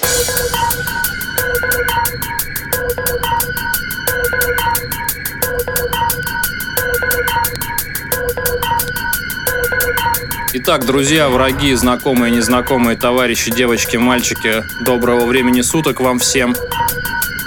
[10.52, 16.56] Итак, друзья, враги, знакомые, незнакомые, товарищи, девочки, мальчики, доброго времени суток вам всем.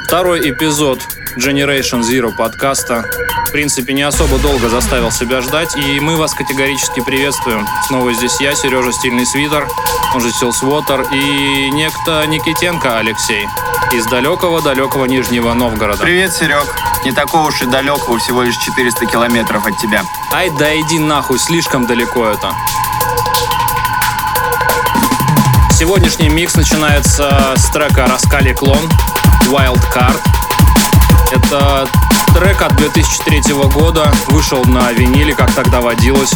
[0.06, 1.00] Второй эпизод
[1.36, 3.04] Generation Zero подкаста.
[3.48, 7.66] В принципе, не особо долго заставил себя ждать, и мы вас категорически приветствуем.
[7.88, 9.66] Снова здесь я, Сережа Стильный Свитер,
[10.14, 13.48] он же Силсвотер, и некто Никитенко Алексей
[13.92, 16.00] из далекого-далекого Нижнего Новгорода.
[16.00, 16.72] Привет, Серег.
[17.04, 20.04] Не такого уж и далекого, всего лишь 400 километров от тебя.
[20.32, 22.52] Ай да иди нахуй, слишком далеко это.
[25.82, 28.88] Сегодняшний микс начинается с трека Раскали Клон
[29.48, 30.20] Wild Card.
[31.32, 31.88] Это
[32.32, 36.32] трек от 2003 года, вышел на виниле, как тогда водилось.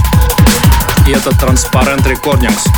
[1.07, 2.69] И это Transparent Recordings.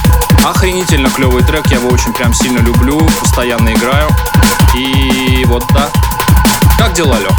[0.44, 4.10] Охренительно клевый трек, я его очень прям сильно люблю, постоянно играю.
[4.76, 5.88] И вот да.
[6.76, 7.30] Как дела, Лё?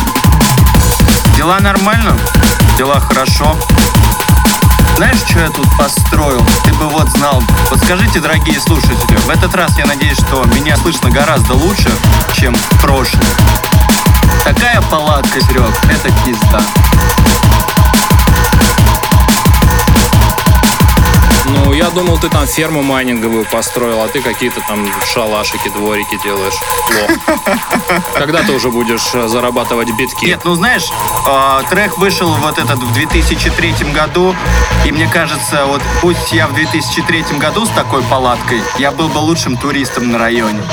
[1.35, 2.17] Дела нормально,
[2.79, 3.55] дела хорошо.
[4.95, 6.45] Знаешь, что я тут построил?
[6.63, 7.41] Ты бы вот знал.
[7.69, 11.89] Вот скажите, дорогие слушатели, в этот раз я надеюсь, что меня слышно гораздо лучше,
[12.33, 13.25] чем в прошлый.
[14.43, 16.61] Такая палатка, Серег, это пизда.
[21.69, 26.55] Ну, я думал, ты там ферму майнинговую построил, а ты какие-то там шалашики, дворики делаешь.
[26.87, 28.01] Плохо.
[28.15, 30.25] Когда ты уже будешь э, зарабатывать битки?
[30.25, 30.89] Нет, ну знаешь,
[31.27, 34.35] э, трек вышел вот этот в 2003 году,
[34.83, 39.19] и мне кажется, вот пусть я в 2003 году с такой палаткой, я был бы
[39.19, 40.63] лучшим туристом на районе.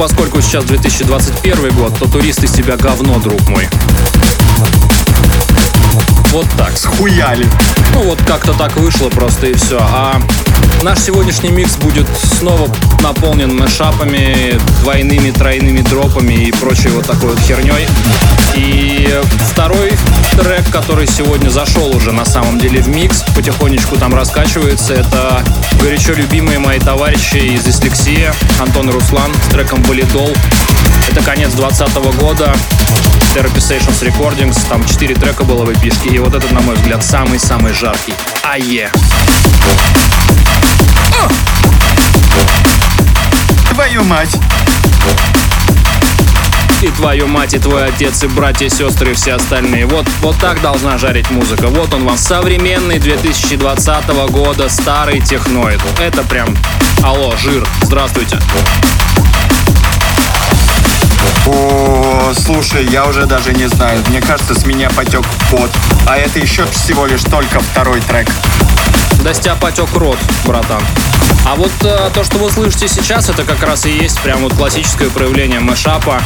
[0.00, 3.68] Поскольку сейчас 2021 год, то турист из тебя говно, друг мой.
[6.30, 6.76] Вот так.
[6.76, 7.46] Схуяли.
[7.94, 9.78] Ну вот как-то так вышло просто и все.
[9.80, 10.20] А
[10.82, 12.06] наш сегодняшний микс будет
[12.38, 17.88] снова наполнен мэшапами, двойными, тройными дропами и прочей вот такой вот херней.
[18.54, 19.20] И
[19.50, 19.92] второй
[20.38, 25.42] трек, который сегодня зашел уже на самом деле в микс, потихонечку там раскачивается, это
[25.82, 30.32] горячо любимые мои товарищи из Дислексия, Антон и Руслан с треком «Болидол».
[31.10, 32.54] Это конец 2020 года,
[33.34, 37.04] Therapy Sessions Recordings, там 4 трека было в эпишке, и вот этот, на мой взгляд,
[37.04, 38.14] самый-самый жаркий.
[38.44, 38.92] Ае!
[43.72, 44.30] Твою мать.
[46.80, 49.86] И твою мать, и твой отец, и братья, и сестры, и все остальные.
[49.86, 51.66] Вот, вот так должна жарить музыка.
[51.66, 55.80] Вот он вам современный 2020 года старый техноид.
[55.98, 56.56] Это прям,
[57.02, 58.38] алло, жир, здравствуйте.
[61.46, 64.02] О, слушай, я уже даже не знаю.
[64.08, 65.70] Мне кажется, с меня потек пот.
[66.06, 68.28] А это еще всего лишь только второй трек.
[69.22, 70.82] Да с тебя потек рот, братан.
[71.46, 74.54] А вот э, то, что вы слышите сейчас, это как раз и есть прям вот
[74.54, 76.22] классическое проявление мэшапа.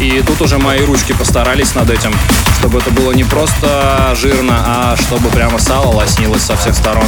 [0.00, 2.12] И тут уже мои ручки постарались над этим,
[2.58, 7.06] чтобы это было не просто жирно, а чтобы прямо сало лоснилось со всех сторон.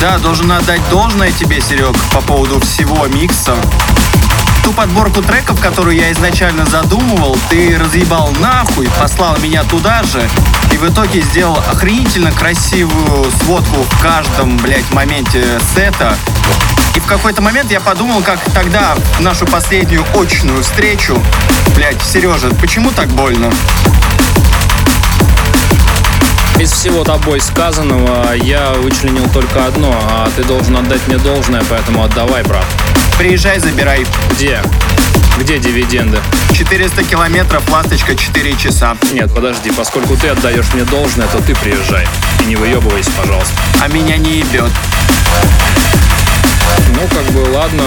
[0.00, 3.54] Да, должен отдать должное тебе, Серег, по поводу всего микса.
[4.62, 10.28] Ту подборку треков, которую я изначально задумывал, ты разъебал нахуй, послал меня туда же,
[10.72, 16.16] и в итоге сделал охренительно красивую сводку в каждом, блядь, моменте сета.
[16.94, 21.22] И в какой-то момент я подумал, как тогда в нашу последнюю очную встречу,
[21.74, 23.50] блядь, Сережа, почему так больно?
[26.58, 32.04] Из всего тобой сказанного я вычленил только одно, а ты должен отдать мне должное, поэтому
[32.04, 32.66] отдавай, брат.
[33.20, 34.06] Приезжай, забирай.
[34.30, 34.62] Где?
[35.38, 36.18] Где дивиденды?
[36.54, 38.96] 400 километров, ласточка 4 часа.
[39.12, 42.08] Нет, подожди, поскольку ты отдаешь мне должное, то ты приезжай.
[42.42, 43.52] И не выебывайся, пожалуйста.
[43.82, 44.70] А меня не ебет.
[46.94, 47.84] Ну, как бы, ладно,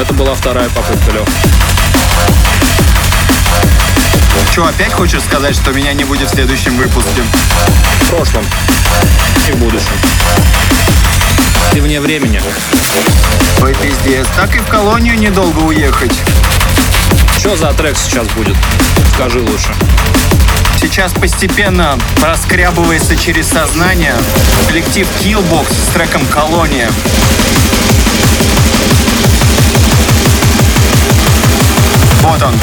[0.00, 1.28] это была вторая попытка, Лех.
[4.52, 7.22] Че, опять хочешь сказать, что меня не будет в следующем выпуске?
[8.00, 8.44] В прошлом
[9.48, 9.94] и в будущем.
[11.72, 12.40] Ты вне времени.
[13.62, 16.12] Ой, пиздец, так и в колонию недолго уехать.
[17.38, 18.56] Что за трек сейчас будет?
[19.14, 19.74] Скажи лучше.
[20.80, 24.14] Сейчас постепенно проскрябывается через сознание
[24.68, 26.90] коллектив Killbox с треком «Колония».
[32.22, 32.54] Вот он.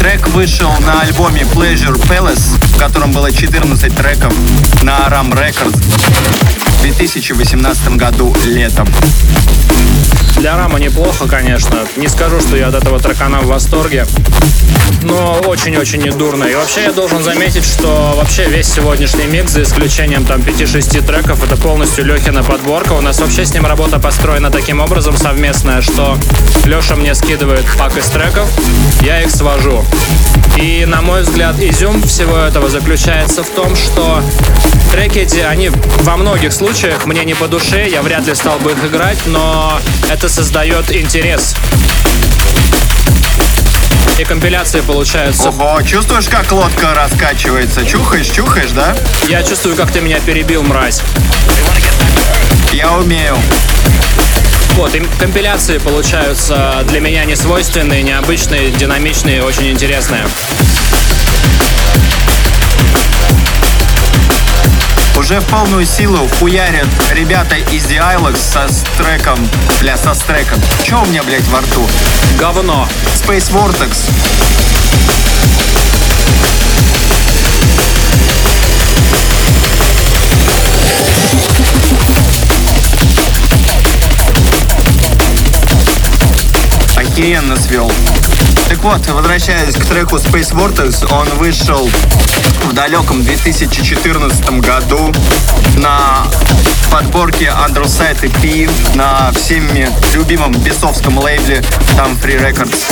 [0.00, 4.32] Трек вышел на альбоме Pleasure Palace, в котором было 14 треков
[4.82, 8.88] на Aram Records в 2018 году летом.
[10.40, 11.86] Для Рама неплохо, конечно.
[11.96, 14.06] Не скажу, что я от этого трекана в восторге.
[15.02, 16.44] Но очень-очень недурно.
[16.44, 21.44] И вообще я должен заметить, что вообще весь сегодняшний микс, за исключением там 5-6 треков,
[21.44, 22.94] это полностью Лехина подборка.
[22.94, 26.16] У нас вообще с ним работа построена таким образом совместная, что
[26.64, 28.48] Леша мне скидывает пак из треков,
[29.02, 29.84] я их свожу.
[30.60, 34.22] И, на мой взгляд, изюм всего этого заключается в том, что
[34.92, 35.70] треки эти, они
[36.02, 39.80] во многих случаях мне не по душе, я вряд ли стал бы их играть, но
[40.10, 41.54] это создает интерес.
[44.18, 45.48] И компиляции получаются.
[45.48, 47.86] Ого, чувствуешь, как лодка раскачивается?
[47.86, 48.94] Чухаешь, чухаешь, да?
[49.28, 51.00] Я чувствую, как ты меня перебил, мразь.
[52.70, 53.34] Я умею.
[54.80, 60.26] Вот, и компиляции получаются для меня не свойственные, необычные, динамичные, очень интересные.
[65.18, 69.38] Уже в полную силу хуярят ребята из The Ilex со треком,
[69.82, 70.58] бля, со стреком.
[70.82, 71.86] Чё у меня, блядь, во рту?
[72.38, 72.88] Говно.
[73.22, 74.08] Space Vortex.
[87.20, 87.92] Охеренно свел.
[88.70, 91.86] Так вот, возвращаясь к треку Space Vortex, он вышел
[92.64, 95.12] в далеком 2014 году
[95.76, 96.26] на
[96.90, 101.62] подборке Underside EP на всеми любимом бесовском лейбле
[101.94, 102.84] там Free Records.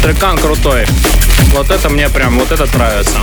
[0.00, 0.86] Трекан крутой.
[1.52, 3.18] Вот это мне прям, вот это нравится.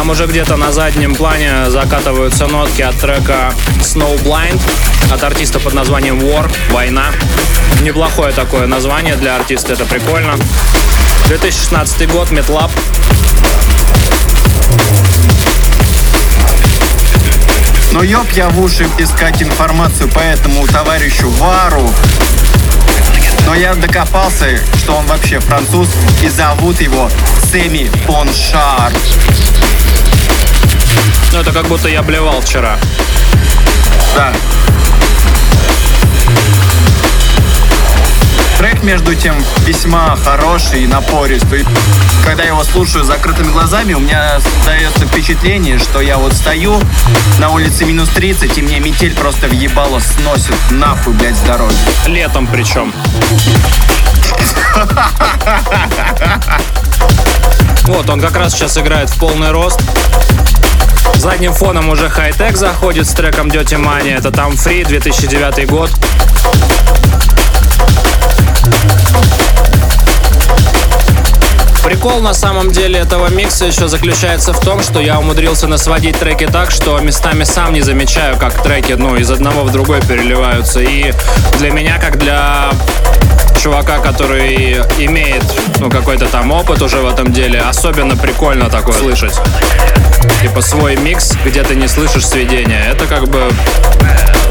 [0.00, 4.58] Там уже где-то на заднем плане закатываются нотки от трека Snowblind
[5.12, 7.08] от артиста под названием War, Война.
[7.82, 10.38] Неплохое такое название для артиста, это прикольно.
[11.28, 12.70] 2016 год, Метлаб.
[17.92, 21.92] Но ёб я в уши искать информацию по этому товарищу Вару.
[23.44, 25.88] Но я докопался, что он вообще француз,
[26.22, 27.10] и зовут его
[27.52, 28.94] Семи Поншар.
[31.32, 32.76] Ну, это как будто я блевал вчера.
[34.16, 34.32] Да.
[38.58, 39.34] Трек, между тем,
[39.64, 41.64] весьма хороший и напористый.
[42.26, 46.78] Когда я его слушаю с закрытыми глазами, у меня создается впечатление, что я вот стою
[47.38, 51.74] на улице минус 30, и мне метель просто въебало сносит нахуй, блядь, с дороги.
[52.06, 52.92] Летом причем.
[57.84, 59.80] Вот, он как раз сейчас играет в полный рост.
[61.14, 64.16] Задним фоном уже хай-тек заходит с треком Dirty Money.
[64.16, 65.90] Это там Free, 2009 год.
[71.84, 76.46] Прикол на самом деле этого микса еще заключается в том, что я умудрился насводить треки
[76.46, 80.80] так, что местами сам не замечаю, как треки, ну, из одного в другой переливаются.
[80.80, 81.12] И
[81.58, 82.70] для меня, как для
[83.60, 85.42] чувака, который имеет,
[85.80, 89.34] ну, какой-то там опыт уже в этом деле, особенно прикольно такое слышать.
[90.42, 92.82] Типа свой микс, где ты не слышишь сведения.
[92.90, 93.50] Это как бы,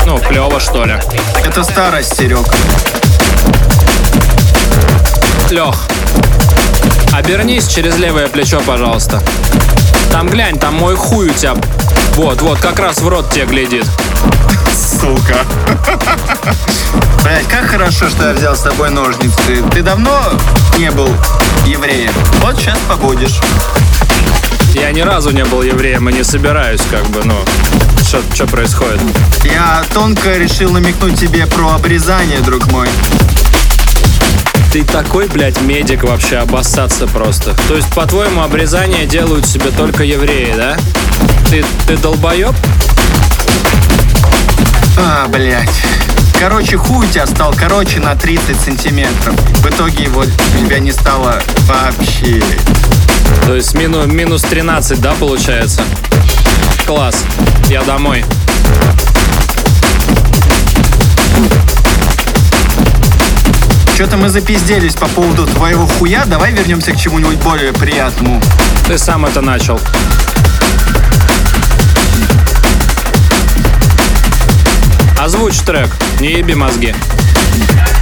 [0.05, 0.95] ну, клево, что ли.
[1.43, 2.45] Это старость, Серег.
[5.49, 5.75] Лех,
[7.11, 9.21] обернись через левое плечо, пожалуйста.
[10.11, 11.55] Там глянь, там мой хуй у тебя.
[12.13, 13.85] Вот, вот, как раз в рот тебе глядит.
[14.73, 15.45] Сука.
[17.23, 19.63] Блять, как хорошо, что я взял с собой ножницы.
[19.71, 20.19] Ты давно
[20.77, 21.09] не был
[21.65, 22.13] евреем?
[22.41, 23.39] Вот сейчас побудешь.
[24.73, 27.35] Я ни разу не был евреем и не собираюсь, как бы, ну,
[28.33, 28.99] что происходит?
[29.43, 32.87] Я тонко решил намекнуть тебе про обрезание, друг мой.
[34.71, 37.55] Ты такой, блядь, медик вообще, обоссаться просто.
[37.67, 40.77] То есть, по-твоему, обрезание делают себе только евреи, да?
[41.49, 42.53] Ты, ты долбоеб?
[44.97, 45.81] А, блядь.
[46.39, 49.35] Короче, хуй у тебя стал короче на 30 сантиметров.
[49.57, 52.41] В итоге его у тебя не стало вообще.
[53.45, 55.81] То есть мину, минус 13, да, получается?
[56.85, 57.23] Класс.
[57.67, 58.23] Я домой.
[63.95, 66.23] Что-то мы запизделись по поводу твоего хуя.
[66.25, 68.41] Давай вернемся к чему-нибудь более приятному.
[68.87, 69.79] Ты сам это начал.
[75.19, 75.89] Озвучь трек,
[76.21, 76.95] не еби мозги.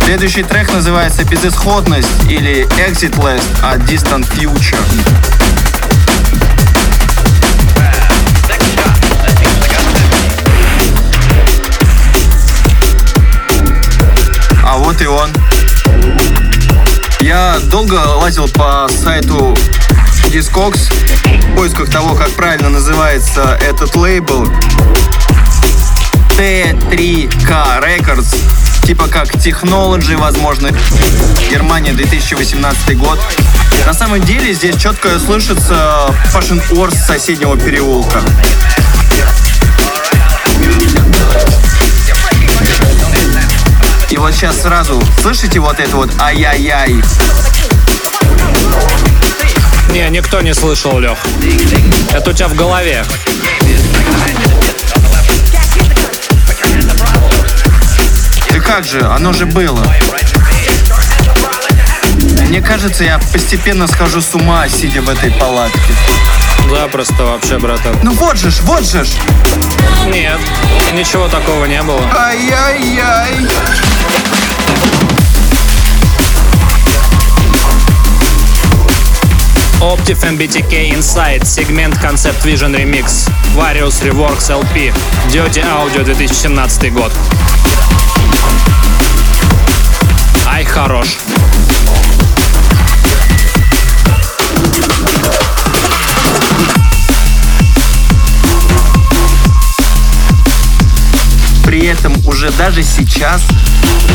[0.08, 4.80] Следующий трек называется «Безысходность» или «Exitless» от Distant Future.
[14.64, 15.30] А вот и он.
[17.20, 19.58] Я долго лазил по сайту
[20.28, 20.90] Discogs
[21.26, 24.50] в поисках того, как правильно называется этот лейбл.
[26.38, 28.67] T3K Records.
[28.88, 30.70] Типа как Technology, возможно.
[31.52, 33.20] Германия, 2018 год.
[33.86, 36.62] На самом деле здесь четко слышится Fashion
[36.96, 38.22] с соседнего переулка.
[44.10, 46.96] И вот сейчас сразу слышите вот это вот ай-яй-яй?
[49.92, 51.18] Не, никто не слышал, Лех.
[52.14, 53.04] Это у тебя в голове.
[58.68, 59.82] Как же, оно же было.
[62.50, 65.94] Мне кажется, я постепенно схожу с ума, сидя в этой палатке.
[66.70, 67.98] Запросто вообще, братан.
[68.04, 69.10] Ну вот же ж, вот же ж.
[70.08, 70.38] Нет,
[70.94, 72.02] ничего такого не было.
[72.14, 73.48] Ай-яй-яй.
[79.80, 84.94] Optif MBTK Insight, сегмент Concept Vision Remix, Various Reworks LP,
[85.30, 87.14] Dirty Audio 2017 год.
[90.50, 91.18] Ай, хорош.
[101.66, 103.44] При этом уже даже сейчас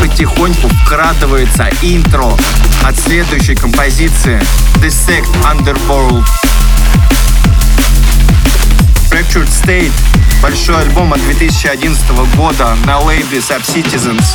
[0.01, 2.35] потихоньку вкрадывается интро
[2.83, 4.41] от следующей композиции
[4.77, 6.25] Dissect Underworld.
[9.09, 9.93] Fractured State–
[10.41, 14.25] большой альбом от 2011 года на лейбле Subcitizens.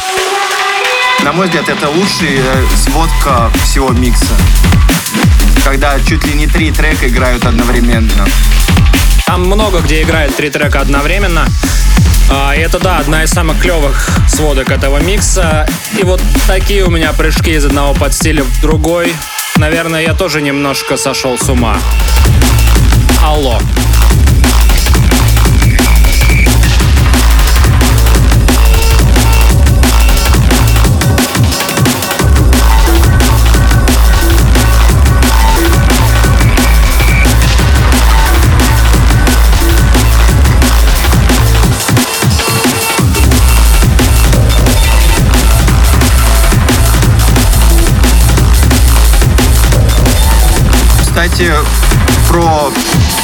[1.25, 2.43] На мой взгляд, это лучшая
[2.77, 4.35] сводка всего микса.
[5.65, 8.27] Когда чуть ли не три трека играют одновременно.
[9.27, 11.47] Там много где играет три трека одновременно.
[12.31, 15.69] А, и это, да, одна из самых клевых сводок этого микса.
[15.99, 19.15] И вот такие у меня прыжки из одного подстиля в другой.
[19.57, 21.79] Наверное, я тоже немножко сошел с ума.
[23.23, 23.61] Алло.
[51.19, 51.53] Кстати,
[52.29, 52.71] про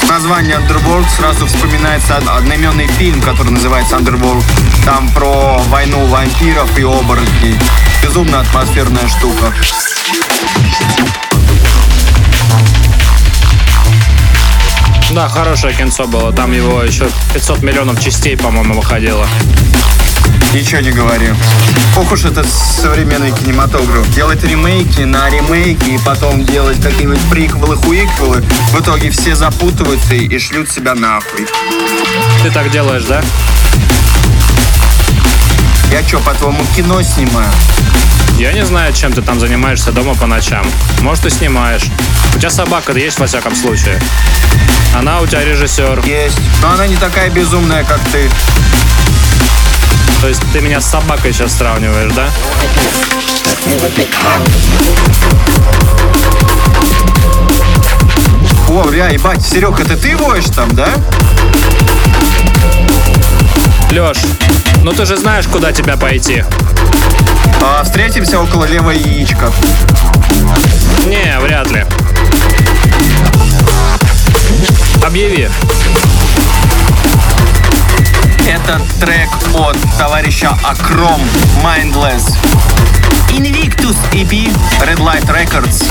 [0.08, 4.42] название Underworld сразу вспоминается од- одноименный фильм, который называется Underworld.
[4.84, 7.56] Там про войну вампиров и оборотней.
[8.02, 9.54] Безумно атмосферная штука.
[15.12, 16.32] Да, хорошее кинцо было.
[16.32, 19.24] Там его еще 500 миллионов частей, по-моему, выходило.
[20.52, 21.28] Ничего не говори.
[21.96, 24.08] Ох уж это современный кинематограф.
[24.14, 28.42] Делать ремейки на ремейки и потом делать какие-нибудь приквелы, хуиквелы.
[28.72, 31.46] В итоге все запутываются и шлют себя нахуй.
[32.42, 33.22] Ты так делаешь, да?
[35.90, 37.50] Я что, по-твоему, кино снимаю?
[38.38, 40.66] Я не знаю, чем ты там занимаешься дома по ночам.
[41.00, 41.84] Может, ты снимаешь.
[42.34, 44.00] У тебя собака есть, во всяком случае.
[44.96, 46.02] Она у тебя режиссер.
[46.04, 46.38] Есть.
[46.60, 48.28] Но она не такая безумная, как ты.
[50.24, 52.26] То есть ты меня с собакой сейчас сравниваешь, да?
[58.70, 60.88] О, бля, ебать, Серег, это ты воешь там, да?
[63.90, 64.16] Леш,
[64.82, 66.42] ну ты же знаешь, куда тебя пойти.
[67.62, 69.52] А, встретимся около левого яичка.
[71.06, 71.84] Не, вряд ли.
[75.04, 75.50] Объяви.
[78.46, 81.20] Это трек от товарища Акром
[81.62, 82.36] Mindless.
[83.30, 85.82] Invictus EP Red Light Records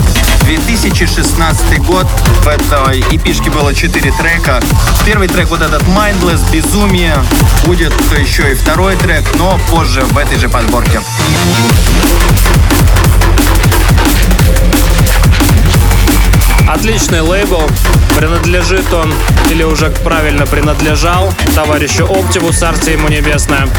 [0.45, 2.05] 2016 год.
[2.43, 4.62] В этой EP было 4 трека.
[5.03, 7.15] Первый трек вот этот Mindless, Безумие.
[7.65, 11.01] Будет еще и второй трек, но позже в этой же подборке.
[16.74, 17.62] Отличный лейбл.
[18.18, 19.13] Принадлежит он,
[19.51, 23.70] или уже правильно принадлежал, товарищу Оптиву, царствие ему небесное.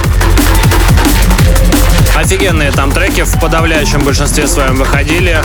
[2.16, 5.42] Офигенные там треки в подавляющем большинстве своем выходили.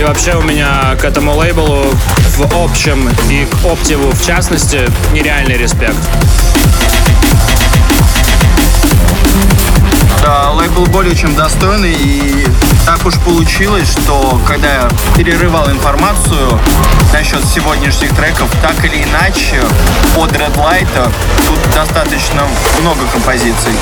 [0.00, 1.86] И вообще у меня к этому лейблу
[2.36, 4.80] в общем и к Оптиву в частности
[5.12, 5.94] нереальный респект.
[10.22, 12.46] Да, лейбл более чем достойный, и
[12.86, 16.58] так уж получилось, что когда я перерывал информацию
[17.12, 19.62] насчет сегодняшних треков, так или иначе,
[20.14, 21.10] под Red Light а
[21.46, 22.42] тут достаточно
[22.80, 23.72] много композиций.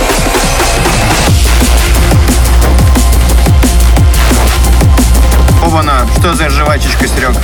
[5.64, 7.34] Ована, что за жвачечка, Серег?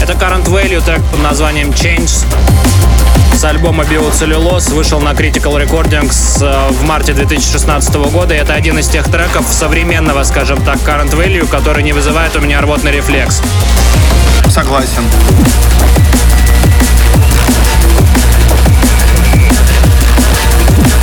[0.00, 2.24] Это Current Value трек под названием Change
[3.36, 8.34] с альбома Biocellulose вышел на Critical Recordings э, в марте 2016 года.
[8.34, 12.60] Это один из тех треков современного, скажем так, Current Value, который не вызывает у меня
[12.62, 13.42] рвотный рефлекс.
[14.48, 15.02] Согласен.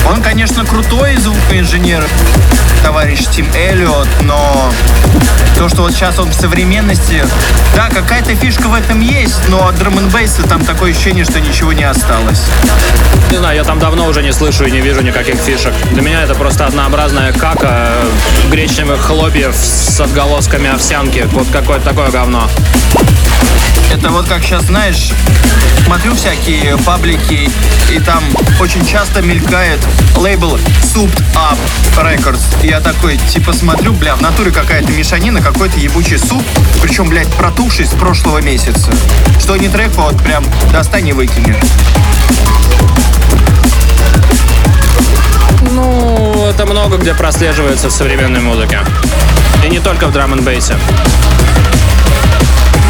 [0.10, 2.06] Он, конечно, крутой звукоинженер,
[2.84, 4.72] товарищ Тим Эллиот, но
[5.56, 7.24] то, что вот сейчас он в современности,
[7.76, 11.74] да, какая-то фишка в этом есть, но от драм бейса там такое ощущение, что ничего
[11.74, 12.42] не осталось.
[13.32, 15.74] Не знаю, я там давно уже не слышу и не вижу никаких фишек.
[15.92, 17.94] Для меня это просто однообразная кака
[18.52, 21.28] гречневых хлопьев с отголосками овсянки.
[21.32, 22.50] Вот какое-то такое говно.
[23.92, 25.12] Это вот как сейчас, знаешь,
[25.86, 27.50] смотрю всякие паблики,
[27.92, 28.24] и там
[28.60, 29.80] очень часто мелькает
[30.16, 31.58] лейбл Souped Up
[31.98, 32.42] Records.
[32.64, 36.44] Я такой, типа, смотрю, бля, в натуре какая-то мешанина, какой-то ебучий суп,
[36.82, 38.92] причем, блядь, протухший с прошлого месяца.
[39.40, 41.56] Что не трек, вот прям достань и выкини.
[45.72, 48.80] Ну, это много где прослеживается в современной музыке.
[49.64, 50.76] И не только в драм н бейсе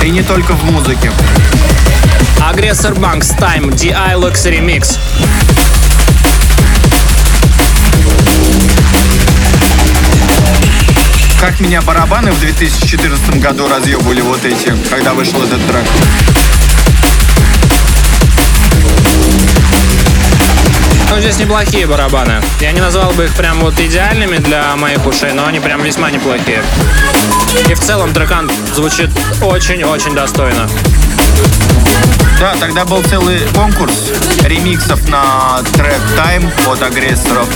[0.04, 1.12] И не только в музыке.
[2.42, 4.98] Агрессор Банкс Time DI Luxury Mix.
[11.44, 15.84] Как меня барабаны в 2014 году разъебывали вот эти, когда вышел этот трек.
[21.10, 22.42] Ну, здесь неплохие барабаны.
[22.62, 26.12] Я не назвал бы их прям вот идеальными для моих ушей, но они прям весьма
[26.12, 26.64] неплохие.
[27.70, 29.10] И в целом трекан звучит
[29.42, 30.70] очень-очень достойно.
[32.40, 34.12] Да, тогда был целый конкурс
[34.46, 37.50] ремиксов на трек Time от агрессоров.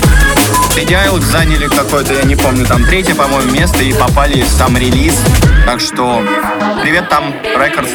[0.75, 5.19] Идеалок заняли какое-то, я не помню, там третье, по-моему, место и попали в сам релиз.
[5.65, 6.21] Так что
[6.81, 7.91] привет там, Рекордс.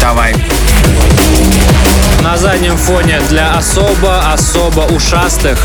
[0.00, 0.34] Давай.
[2.30, 5.58] На заднем фоне для особо-особо ушастых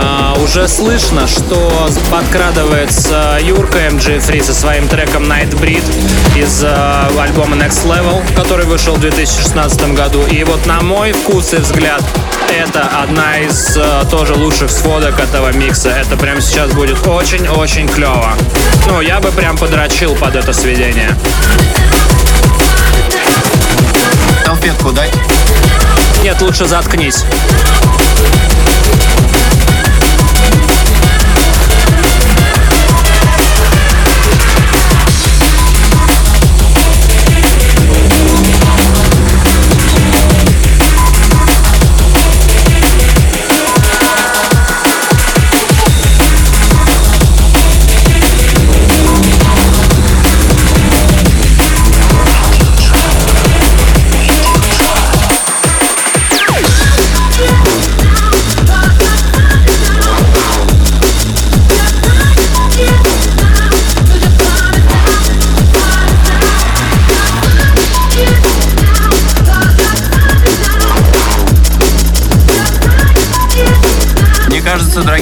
[0.00, 5.84] э, уже слышно, что подкрадывается Юрка MG3 со своим треком Night Breed
[6.34, 10.24] из э, альбома Next Level, который вышел в 2016 году.
[10.24, 12.02] И вот на мой вкус и взгляд,
[12.58, 15.90] это одна из э, тоже лучших сводок этого микса.
[15.90, 18.32] Это прямо сейчас будет очень-очень клево.
[18.86, 21.14] Ну, я бы прям подрочил под это сведение.
[24.46, 25.12] Салфетку дать?
[26.22, 27.24] Нет, лучше заткнись.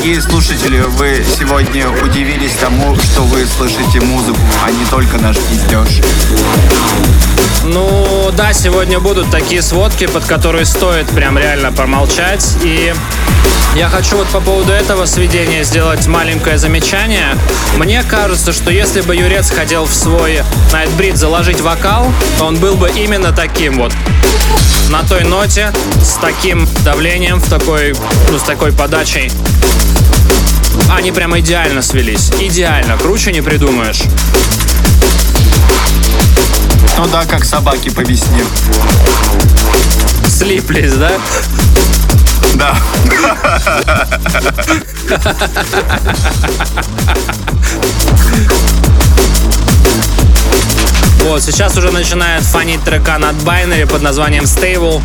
[0.06, 6.00] Дорогие слушатели, вы сегодня удивились тому, что вы слышите музыку, а не только наш пиздеж.
[7.64, 12.56] Ну да, сегодня будут такие сводки, под которые стоит прям реально помолчать.
[12.62, 12.94] И
[13.74, 17.36] я хочу вот по поводу этого сведения сделать маленькое замечание.
[17.76, 20.42] Мне кажется, что если бы Юрец хотел в свой
[20.72, 23.92] Nightbreed заложить вокал, то он был бы именно таким вот.
[24.88, 27.92] На той ноте, с таким давлением, в такой,
[28.30, 29.32] ну, с такой подачей.
[30.88, 32.30] Они прям идеально свелись.
[32.40, 32.96] Идеально.
[32.96, 34.02] Круче не придумаешь.
[36.98, 38.42] Ну да, как собаки по весне.
[40.28, 41.12] Слиплись, да?
[42.54, 42.78] Да.
[51.26, 55.02] Вот, сейчас уже начинает фанить трекан от Binary под названием Stable.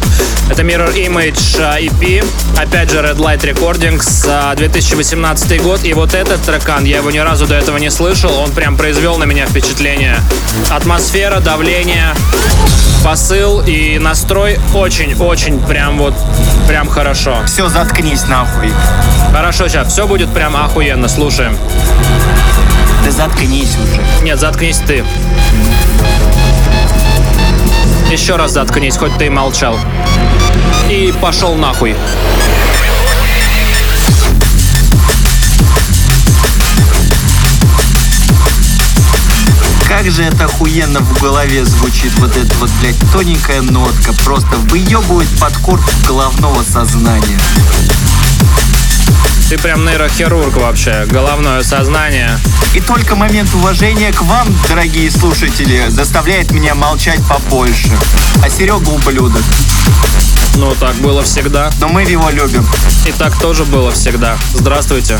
[0.51, 2.23] Это Mirror Image а, EP.
[2.57, 5.83] Опять же, Red Light Recordings, 2018 а, год.
[5.83, 9.17] И вот этот трекан, я его ни разу до этого не слышал, он прям произвел
[9.17, 10.15] на меня впечатление.
[10.69, 12.13] Атмосфера, давление,
[13.03, 16.13] посыл и настрой очень-очень прям вот,
[16.67, 17.39] прям хорошо.
[17.47, 18.71] Все, заткнись нахуй.
[19.33, 21.57] Хорошо, сейчас все будет прям охуенно, слушаем.
[23.03, 24.23] Да заткнись уже.
[24.23, 25.03] Нет, заткнись ты.
[28.11, 29.77] Еще раз заткнись, хоть ты и молчал.
[30.89, 31.95] И пошел нахуй.
[40.01, 44.13] как же это охуенно в голове звучит вот эта вот, блядь, тоненькая нотка.
[44.23, 47.37] Просто выебывает подкорку головного сознания.
[49.49, 51.05] Ты прям нейрохирург вообще.
[51.07, 52.39] Головное сознание.
[52.73, 57.91] И только момент уважения к вам, дорогие слушатели, заставляет меня молчать побольше.
[58.43, 59.43] А Серега ублюдок.
[60.55, 61.69] Ну, так было всегда.
[61.79, 62.65] Но мы его любим.
[63.05, 64.37] И так тоже было всегда.
[64.53, 65.19] Здравствуйте.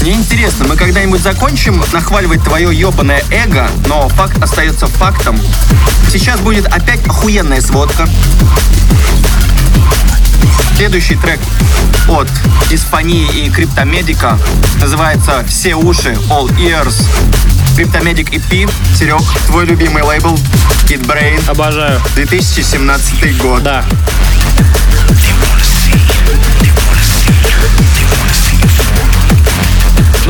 [0.00, 5.38] Мне интересно, мы когда-нибудь закончим нахваливать твое ебаное эго, но факт остается фактом.
[6.10, 8.08] Сейчас будет опять охуенная сводка.
[10.76, 11.38] Следующий трек
[12.08, 12.28] от
[12.70, 14.38] Дисфонии и Криптомедика
[14.80, 17.04] называется «Все уши», All Ears.
[17.76, 18.70] Криптомедик EP.
[18.98, 20.38] Серег, твой любимый лейбл
[20.84, 21.46] Kid Brain.
[21.46, 22.00] Обожаю.
[22.14, 23.62] 2017 год.
[23.62, 23.84] Да.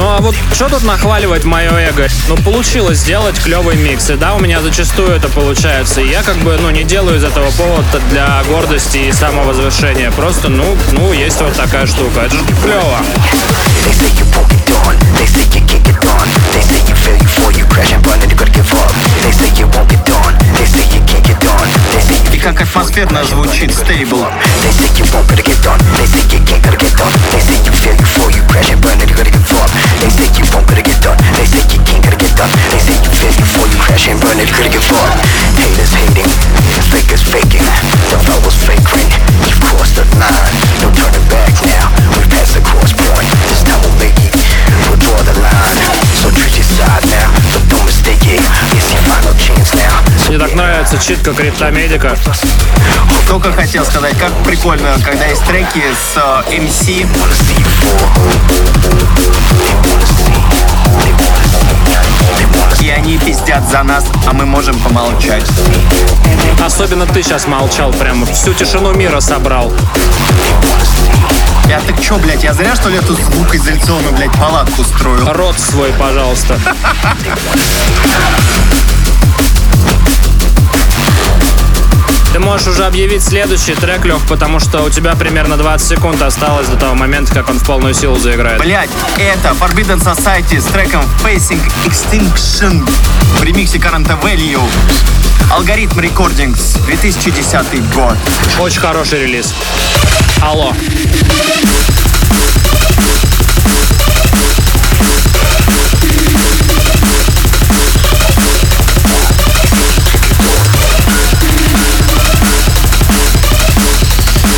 [0.00, 2.08] Ну а вот что тут нахваливать мое эго?
[2.26, 6.00] Ну получилось сделать клевый микс, и да, у меня зачастую это получается.
[6.00, 10.10] И я как бы, ну, не делаю из этого повода для гордости и самовозвышения.
[10.12, 12.20] Просто, ну, ну, есть вот такая штука.
[12.20, 12.98] Это же клево.
[13.84, 14.08] They say
[16.74, 17.09] you won't get done.
[17.09, 17.09] They say you can't get done.
[17.09, 18.89] They say you fail, you fall, you crash and burn, and you gotta give up.
[19.21, 20.33] They say you won't get done.
[20.55, 21.67] They say you can't get done.
[21.91, 24.25] They say you И как атмосферно звучит стейбл.
[24.61, 25.79] They say you won't gotta get done.
[25.97, 27.13] They say you can't gotta get done.
[27.31, 29.69] They say you fail, you fall, you crash and burn, and you gotta give up.
[29.99, 31.17] They say you won't gotta get done.
[31.35, 32.51] They say you can't gotta get done.
[32.71, 35.09] They say you fail, you fall, you crash and burn, and you gotta give up.
[35.59, 36.31] Haters hating,
[36.91, 37.65] fakers faking.
[38.11, 39.11] The flow was flagrant.
[39.47, 40.53] You crossed the line.
[40.81, 41.87] No turning back now.
[42.15, 43.29] We've passed the cross point.
[43.49, 44.35] This time we'll make it.
[44.87, 45.79] We'll draw the line.
[46.21, 46.98] So treat your side
[50.28, 52.16] Мне так нравится читка криптомедика.
[53.28, 57.06] Только хотел сказать, как прикольно, когда есть треки с э, MC,
[62.80, 65.44] и они пиздят за нас, а мы можем помолчать.
[66.64, 69.72] Особенно ты сейчас молчал, прям всю тишину мира собрал.
[71.70, 75.32] Я так чё, блядь, я зря что ли эту звукоизоляционную, блядь, палатку строил?
[75.32, 76.58] Рот свой, пожалуйста.
[82.32, 86.66] Ты можешь уже объявить следующий трек, Лех, потому что у тебя примерно 20 секунд осталось
[86.66, 88.60] до того момента, как он в полную силу заиграет.
[88.60, 92.84] Блять, это Forbidden Society с треком Facing Extinction
[93.38, 94.60] в ремиксе Current Value.
[95.52, 98.16] Алгоритм Recordings, 2010 год.
[98.58, 99.54] Очень хороший релиз.
[100.42, 100.74] Алло.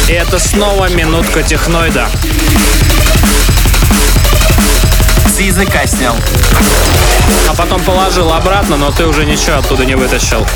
[0.08, 2.08] И это снова минутка техноида.
[5.26, 6.14] С языка снял.
[7.48, 10.46] А потом положил обратно, но ты уже ничего оттуда не вытащил.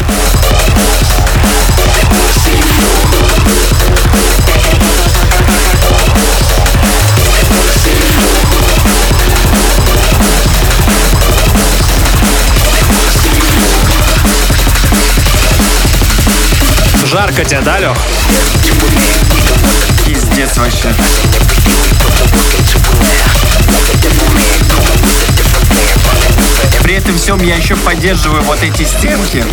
[17.11, 17.97] Жарко тебе, да, Лех?
[20.05, 20.93] Пиздец вообще.
[26.83, 29.45] При этом всем я еще поддерживаю вот эти стенки.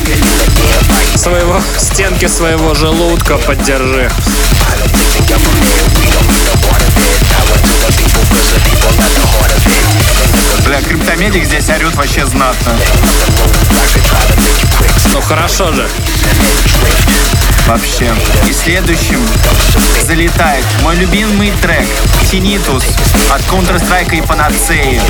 [1.16, 4.10] Своего стенки своего желудка поддержи.
[10.66, 12.76] Бля, криптомедик здесь орет вообще знатно.
[15.14, 15.88] Ну хорошо же.
[17.68, 18.12] Вообще.
[18.48, 19.26] И следующим
[20.06, 21.88] залетает мой любимый трек
[22.30, 22.84] Tinnitus
[23.32, 25.02] от Counter-Strike и Panacea.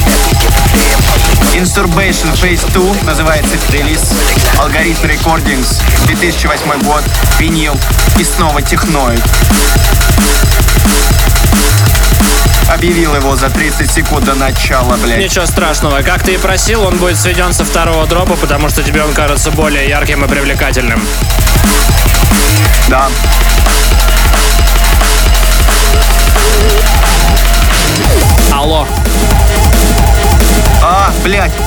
[1.56, 4.02] Insurbation Phase 2 называется релиз.
[4.60, 7.04] Алгоритм Recordings 2008 год.
[7.40, 7.76] Винил.
[8.20, 9.22] И снова техноид.
[12.70, 15.20] Объявил его за 30 секунд до начала, блядь.
[15.20, 16.02] Ничего страшного.
[16.02, 19.52] Как ты и просил, он будет сведен со второго дропа, потому что тебе он кажется
[19.52, 21.02] более ярким и привлекательным.
[22.88, 23.08] Да.
[28.52, 28.88] Алло.
[30.82, 31.63] А, блядь.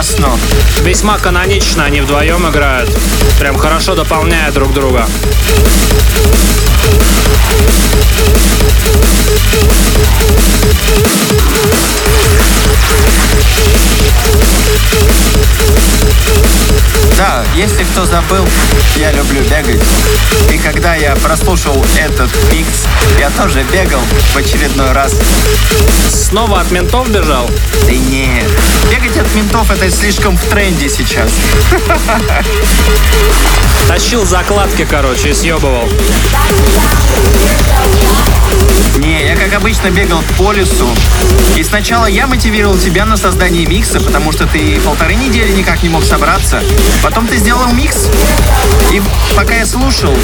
[0.00, 0.28] Прекрасно.
[0.82, 2.90] Весьма канонично они вдвоем играют.
[3.38, 5.06] Прям хорошо дополняя друг друга.
[17.16, 18.48] Да, если кто забыл,
[18.96, 19.82] я люблю бегать.
[20.50, 22.86] И когда я прослушал этот микс,
[23.18, 24.00] я тоже бегал
[24.32, 25.14] в очередной раз.
[26.08, 27.46] Снова от ментов бежал?
[27.84, 28.48] Да нет,
[28.90, 31.30] бегать от ментов это слишком в тренде сейчас.
[33.86, 35.88] Тащил закладки, короче, и съебывал.
[38.96, 40.88] Не, я как обычно бегал по лесу.
[41.56, 45.88] И сначала я мотивировал тебя на создание микса, потому что ты полторы недели никак не
[45.88, 46.62] мог собраться.
[47.02, 48.08] Потом ты сделал микс.
[48.92, 49.02] И
[49.36, 50.14] пока я слушал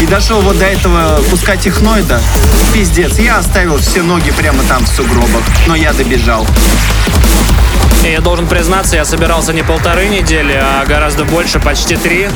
[0.00, 2.20] и дошел вот до этого куска техноида,
[2.72, 5.42] пиздец, я оставил все ноги прямо там в сугробах.
[5.66, 6.46] Но я добежал.
[8.04, 12.28] И я должен признаться, я собирался не полторы недели, а гораздо больше, почти три.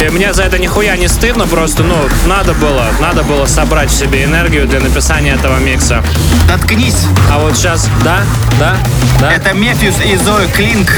[0.00, 3.96] И мне за это нихуя не стыдно, просто, ну, надо было, надо было собрать в
[3.96, 6.04] себе энергию для написания этого микса.
[6.46, 7.06] Заткнись.
[7.32, 8.22] А вот сейчас, да,
[8.60, 8.76] да,
[9.20, 9.32] да.
[9.32, 10.90] Это Мефьюс и Зоя Клинк.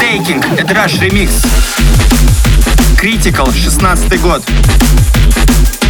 [0.00, 0.56] Taking.
[0.56, 1.42] Это наш ремикс.
[2.96, 4.44] Critical, 16 год.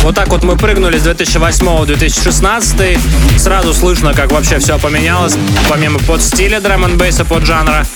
[0.01, 2.99] Вот так вот мы прыгнули с 2008 в 2016.
[3.37, 5.37] Сразу слышно, как вообще все поменялось.
[5.69, 7.87] Помимо под стиля драм н бейса под жанра,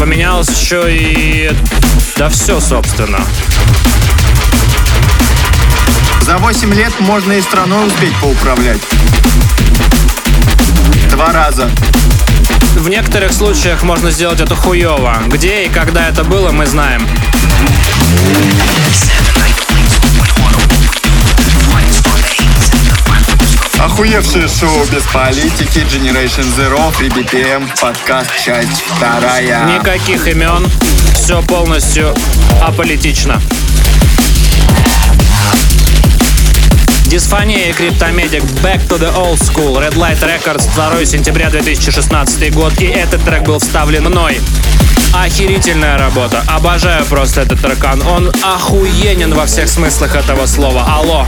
[0.00, 1.52] поменялось еще и...
[2.16, 3.20] Да все, собственно.
[6.22, 8.80] За 8 лет можно и страной успеть поуправлять.
[11.12, 11.70] Два раза.
[12.76, 15.18] В некоторых случаях можно сделать это хуево.
[15.26, 17.06] Где и когда это было, мы знаем.
[23.78, 29.78] Охуевшее шоу без политики Generation Zero, Free BPM, подкаст, часть вторая.
[29.78, 30.66] Никаких имен.
[31.14, 32.14] Все полностью
[32.60, 33.40] аполитично.
[37.08, 42.78] Дисфония и Криптомедик Back to the Old School Red Light Records 2 сентября 2016 год
[42.80, 44.38] И этот трек был вставлен мной
[45.14, 46.44] Охерительная работа.
[46.46, 48.02] Обожаю просто этот трекан.
[48.06, 50.84] Он охуенен во всех смыслах этого слова.
[50.86, 51.26] Алло.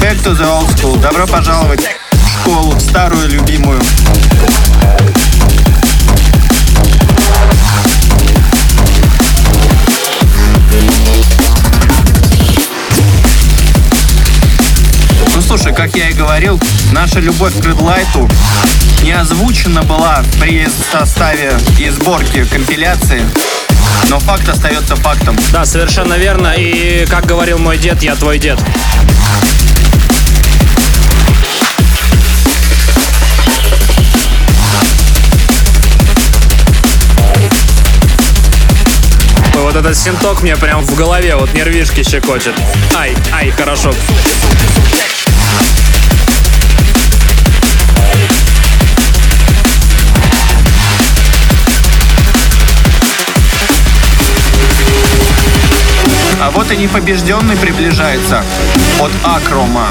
[0.00, 0.98] Back to the old school.
[1.00, 3.80] Добро пожаловать в школу, в старую любимую.
[15.56, 18.28] Слушай, как я и говорил, наша любовь к Редлайту
[19.02, 23.24] не озвучена была при составе и сборке компиляции,
[24.08, 25.38] но факт остается фактом.
[25.52, 26.54] Да, совершенно верно.
[26.56, 28.58] И как говорил мой дед, я твой дед.
[39.54, 42.54] Вот этот синток мне прям в голове, вот нервишки щекочет.
[42.96, 43.92] Ай, ай, хорошо.
[56.40, 58.44] А вот и непобежденный приближается
[59.00, 59.88] от Акрома.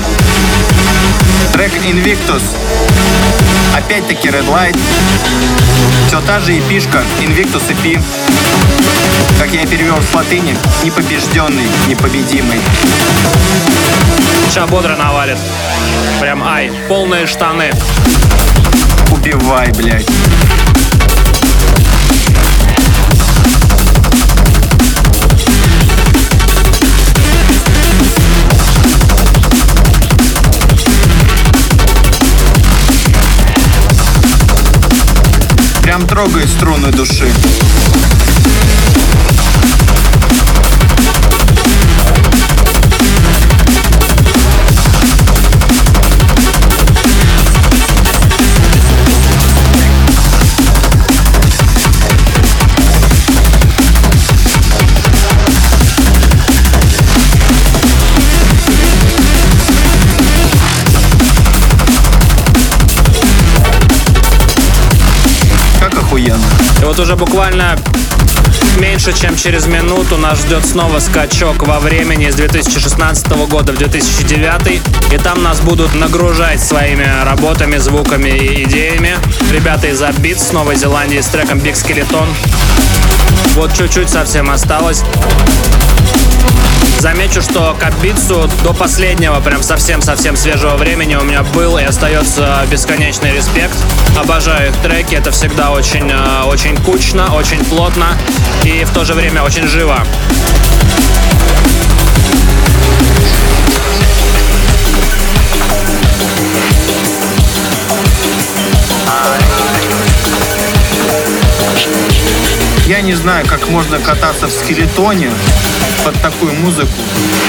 [1.51, 2.43] Трек Invictus.
[3.75, 4.77] Опять-таки Red Light.
[6.07, 7.99] Все та же эпишка Invictus EP.
[9.53, 12.59] Я перевел с латыни, непобежденный, непобедимый.
[14.49, 15.37] Сейчас бодро навалит.
[16.19, 17.71] Прям ай, полные штаны.
[19.11, 20.07] Убивай, блядь.
[35.83, 37.31] Прям трогай струны души.
[66.23, 66.45] Охуенно.
[66.81, 67.77] И вот уже буквально
[68.79, 74.81] меньше, чем через минуту нас ждет снова скачок во времени с 2016 года в 2009.
[75.11, 79.15] И там нас будут нагружать своими работами, звуками и идеями.
[79.51, 82.27] Ребята из Абит с Новой Зеландии с треком Big Skeleton.
[83.55, 85.03] Вот чуть-чуть совсем осталось.
[86.99, 92.65] Замечу, что к Абитсу до последнего, прям совсем-совсем свежего времени у меня был и остается
[92.71, 93.75] бесконечный респект.
[94.15, 98.17] Обожаю их треки, это всегда очень, э, очень кучно, очень плотно
[98.63, 99.99] и в то же время очень живо.
[112.85, 115.31] Я не знаю, как можно кататься в скелетоне
[116.03, 116.91] под такую музыку.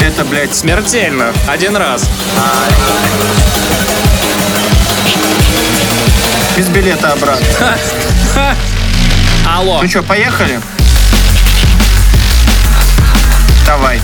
[0.00, 1.32] Это, блядь, Смертельно.
[1.48, 2.08] Один раз.
[6.56, 7.76] Без билета обратно.
[9.44, 9.82] Алло.
[9.82, 10.60] Ну что, поехали?
[13.66, 14.00] Давай.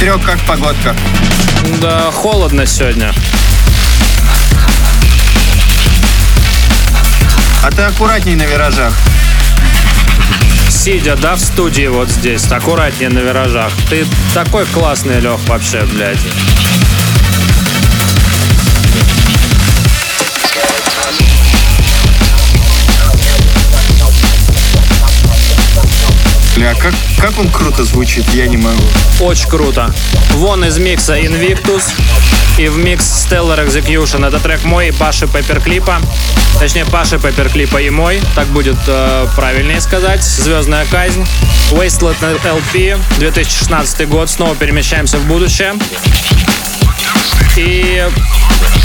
[0.00, 0.96] Серег, как погодка?
[1.80, 3.12] Да, холодно сегодня.
[7.62, 8.94] А ты аккуратней на виражах.
[10.70, 13.70] Сидя, да, в студии вот здесь, аккуратнее на виражах.
[13.90, 16.18] Ты такой классный, Лех, вообще, блядь.
[26.56, 28.82] Бля, как, как он круто звучит, я не могу.
[29.20, 29.94] Очень круто.
[30.32, 31.92] Вон из микса Invictus
[32.60, 34.26] и в микс Stellar Execution.
[34.26, 35.98] Это трек мой и Паши Пепперклипа.
[36.58, 38.20] Точнее, Паши Пепперклипа и мой.
[38.34, 40.22] Так будет э, правильнее сказать.
[40.22, 41.26] Звездная казнь.
[41.70, 42.98] Wasteland LP.
[43.18, 44.28] 2016 год.
[44.28, 45.74] Снова перемещаемся в будущее.
[47.56, 48.06] И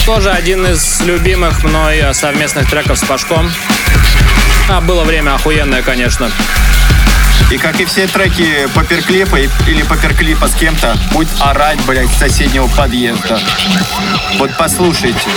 [0.05, 3.51] тоже один из любимых мной совместных треков с Пашком.
[4.69, 6.31] А, было время охуенное, конечно.
[7.51, 12.17] И как и все треки поперклипа и- или поперклипа с кем-то, будет орать, блядь, с
[12.17, 13.39] соседнего подъезда.
[14.39, 15.29] Вот послушайте.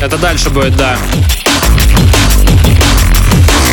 [0.00, 0.96] Это дальше будет, да.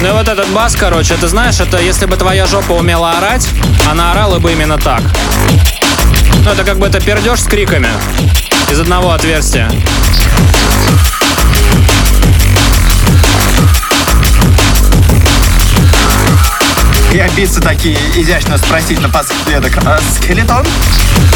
[0.02, 3.48] Ну и вот этот бас, короче, ты знаешь, это если бы твоя жопа умела орать,
[3.90, 5.02] она орала бы именно так.
[6.44, 7.90] Ну это как бы это пердеж с криками
[8.70, 9.70] из одного отверстия.
[17.14, 20.66] И обидцы такие изящно спросить напоследок, а скелетон?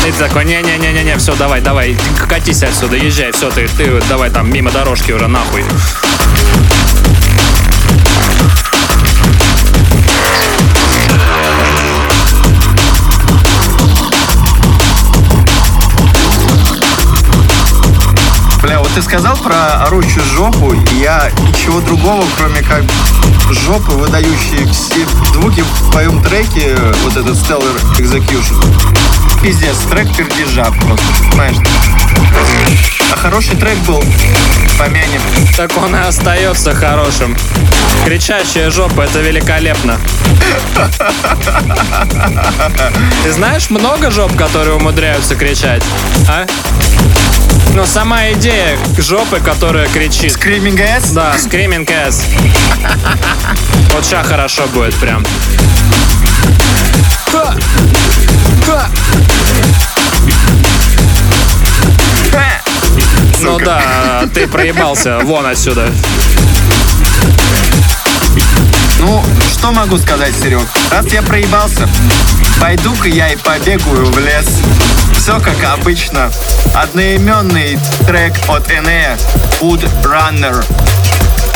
[0.06, 4.52] И ты такой, не-не-не-не-не, все, давай, давай, катись отсюда, езжай, все, ты, ты давай там
[4.52, 5.64] мимо дорожки уже нахуй.
[18.92, 22.84] Вот ты сказал про орущую жопу, и я ничего другого, кроме как
[23.52, 28.62] жопы, выдающие все звуки в твоем треке, вот этот Stellar Execution.
[29.42, 31.58] Пиздец, трек пердежа просто, понимаешь?
[33.12, 34.04] А хороший трек был,
[34.78, 35.22] помянем.
[35.56, 37.36] Так он и остается хорошим.
[38.06, 40.00] Кричащая жопа, это великолепно.
[43.24, 45.84] Ты знаешь много жоп, которые умудряются кричать?
[46.28, 46.46] А?
[47.74, 50.36] Ну, сама идея жопы, которая кричит.
[50.36, 51.14] Screaming Ass?
[51.14, 52.24] Да, Screaming Ass.
[53.94, 55.26] Вот сейчас хорошо будет прям.
[63.42, 65.20] Ну да, ты проебался.
[65.24, 65.92] Вон отсюда.
[69.02, 70.68] Ну, что могу сказать, Серег?
[70.92, 71.90] Раз я проебался,
[72.60, 74.46] пойду-ка я и побегаю в лес.
[75.18, 76.32] Все как обычно.
[76.76, 79.18] Одноименный трек от Энея
[79.60, 80.64] Wood Runner.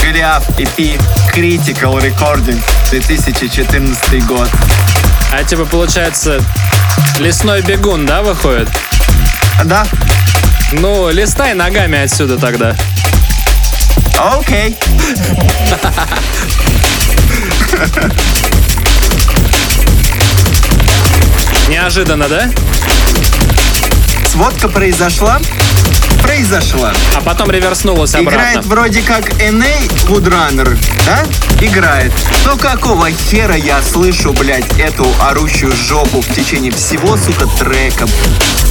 [0.01, 0.99] Голиаф EP
[1.33, 4.49] Critical Recording 2014 год.
[5.31, 6.41] А типа получается
[7.19, 8.69] лесной бегун, да, выходит?
[9.65, 9.85] Да?
[10.71, 12.75] Ну, листай ногами отсюда тогда.
[14.17, 14.75] Окей.
[21.69, 22.49] Неожиданно, да?
[24.27, 25.39] Сводка произошла?
[26.21, 26.93] Произошла.
[27.15, 28.37] А потом реверснулась обратно.
[28.37, 31.23] Играет вроде как Эней Вудраннер, да?
[31.61, 32.11] Играет.
[32.45, 38.07] Но какого хера я слышу, блядь, эту орущую жопу в течение всего, сука, трека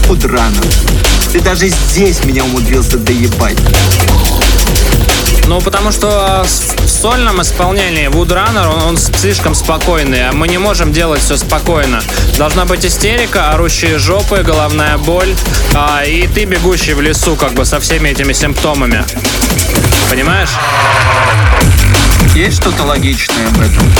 [0.06, 0.64] Вудраннер?
[1.32, 3.58] Ты даже здесь меня умудрился доебать.
[5.46, 6.44] Ну, потому что
[7.04, 12.00] сольном исполнении Woodrunner, он, он слишком спокойный, а мы не можем делать все спокойно.
[12.38, 15.34] Должна быть истерика, орущие жопы, головная боль,
[15.74, 19.04] а, и ты бегущий в лесу, как бы, со всеми этими симптомами.
[20.08, 20.48] Понимаешь?
[22.34, 23.92] Есть что-то логичное в этом?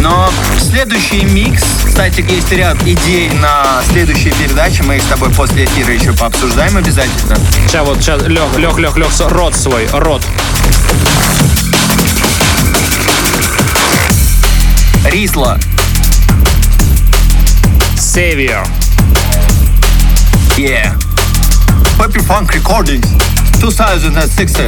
[0.00, 4.82] Но следующий микс, кстати, есть ряд идей на следующие передачи.
[4.82, 7.36] Мы их с тобой после эфира еще пообсуждаем обязательно.
[7.66, 10.22] Сейчас вот, сейчас, Лех, Лех, Лех, Лех, рот свой, рот.
[15.04, 15.58] Рисла.
[17.96, 18.66] Savior.
[20.56, 20.94] Yeah.
[21.98, 23.06] Happy Funk Recordings.
[23.60, 24.60] 2006.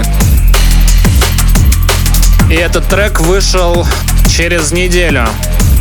[2.51, 3.87] И этот трек вышел
[4.33, 5.28] через неделю.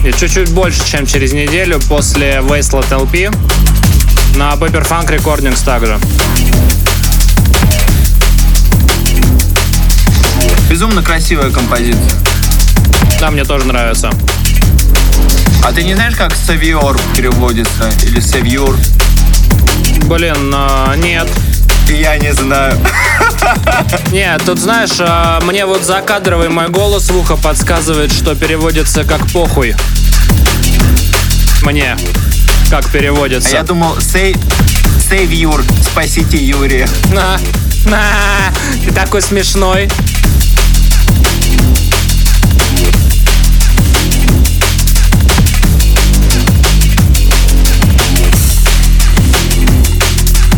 [0.06, 3.34] И чуть-чуть больше, чем через неделю после Wasteland LP
[4.36, 5.98] на Paper Funk Recordings также.
[10.70, 12.12] Безумно красивая композиция.
[13.22, 14.12] Да, мне тоже нравится.
[15.64, 17.90] А ты не знаешь, как Савиор переводится?
[18.04, 18.76] Или Савьюр?
[20.08, 21.28] Блин, а, нет.
[21.92, 22.80] Я не знаю.
[24.12, 29.28] Нет, тут знаешь, а, мне вот закадровый мой голос в ухо подсказывает, что переводится как
[29.32, 29.76] похуй.
[31.64, 31.98] Мне.
[32.70, 33.50] Как А переводится.
[33.50, 34.36] я думал, сей...
[35.10, 36.88] Сейвьюр, спасите Юрия.
[37.14, 37.38] На,
[37.86, 38.02] на,
[38.86, 39.90] ты такой смешной.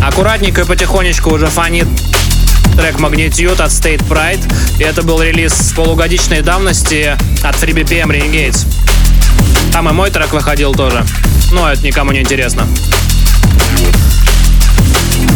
[0.06, 1.88] Аккуратненько и потихонечку уже фонит
[2.76, 4.42] трек Magnitude от State Pride.
[4.78, 8.66] И это был релиз с полугодичной давности от FreeBPM Renegades.
[9.72, 11.04] Там и мой трек выходил тоже.
[11.52, 12.66] Но это никому не интересно.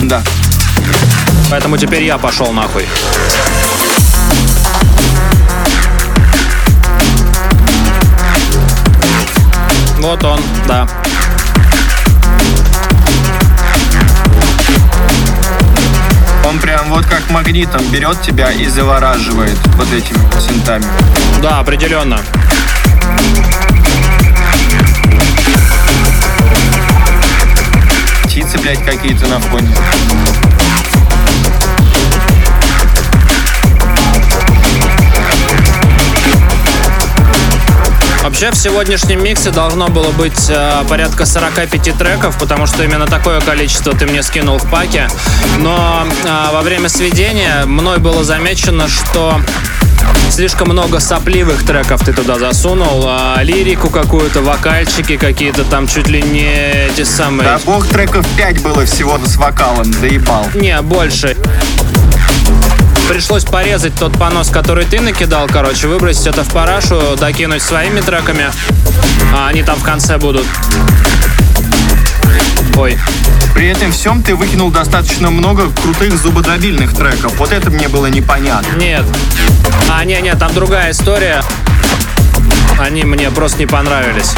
[0.03, 0.23] Да.
[1.51, 2.85] Поэтому теперь я пошел нахуй.
[10.01, 10.87] Вот он, да.
[16.59, 20.85] Он прям вот как магнитом берет тебя и завораживает вот этими синтами.
[21.41, 22.19] Да, определенно.
[28.25, 29.69] Птицы, блядь, какие-то на фоне.
[38.41, 43.41] Вообще в сегодняшнем миксе должно было быть э, порядка 45 треков, потому что именно такое
[43.41, 45.09] количество ты мне скинул в паке.
[45.59, 49.41] Но э, во время сведения мной было замечено, что
[50.31, 56.23] слишком много сопливых треков ты туда засунул, а лирику какую-то, вокальчики какие-то там чуть ли
[56.23, 57.43] не эти самые...
[57.43, 60.47] Да бог треков 5 было всего с вокалом, доебал.
[60.55, 61.37] Не, больше.
[63.09, 68.51] Пришлось порезать тот понос, который ты накидал, короче, выбросить это в парашу, докинуть своими треками.
[69.35, 70.45] А они там в конце будут.
[72.77, 72.99] Ой,
[73.55, 77.35] При этом всем ты выкинул достаточно много крутых зубодробильных треков.
[77.39, 78.77] Вот это мне было непонятно.
[78.77, 79.05] нет.
[79.91, 81.43] А, не, не, там другая история.
[82.79, 84.35] Они мне просто не понравились.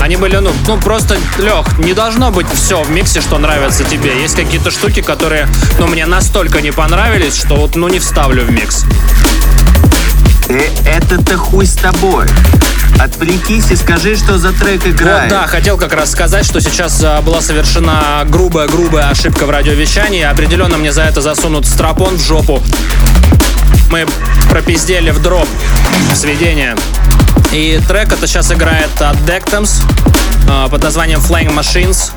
[0.00, 4.20] Они были, ну, ну просто, Лех, не должно быть все в миксе, что нравится тебе.
[4.20, 5.48] Есть какие-то штуки, которые,
[5.78, 8.84] ну, мне настолько не понравились, что вот, ну, не вставлю в микс.
[10.46, 12.26] Ты это-то хуй с тобой.
[12.98, 15.30] Отвлекись и скажи, что за трек Вот, играет.
[15.30, 20.22] да, хотел как раз сказать, что сейчас а, была совершена грубая-грубая ошибка в радиовещании.
[20.22, 22.60] Определенно мне за это засунут стропон в жопу.
[23.90, 24.06] Мы
[24.50, 25.46] пропиздели в дроп
[26.14, 26.74] сведение.
[27.52, 29.82] И трек это сейчас играет от Dectums
[30.50, 32.12] а, под названием Flying Machines.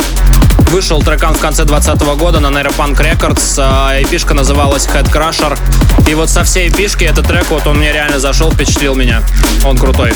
[0.71, 3.55] Вышел трекан в конце 2020 года на Neuropunk Records.
[3.57, 5.57] а, Эпишка называлась Head Crusher.
[6.09, 9.23] И вот со всей эпишки этот трек, вот он мне реально зашел, впечатлил меня.
[9.63, 10.13] Он крутой.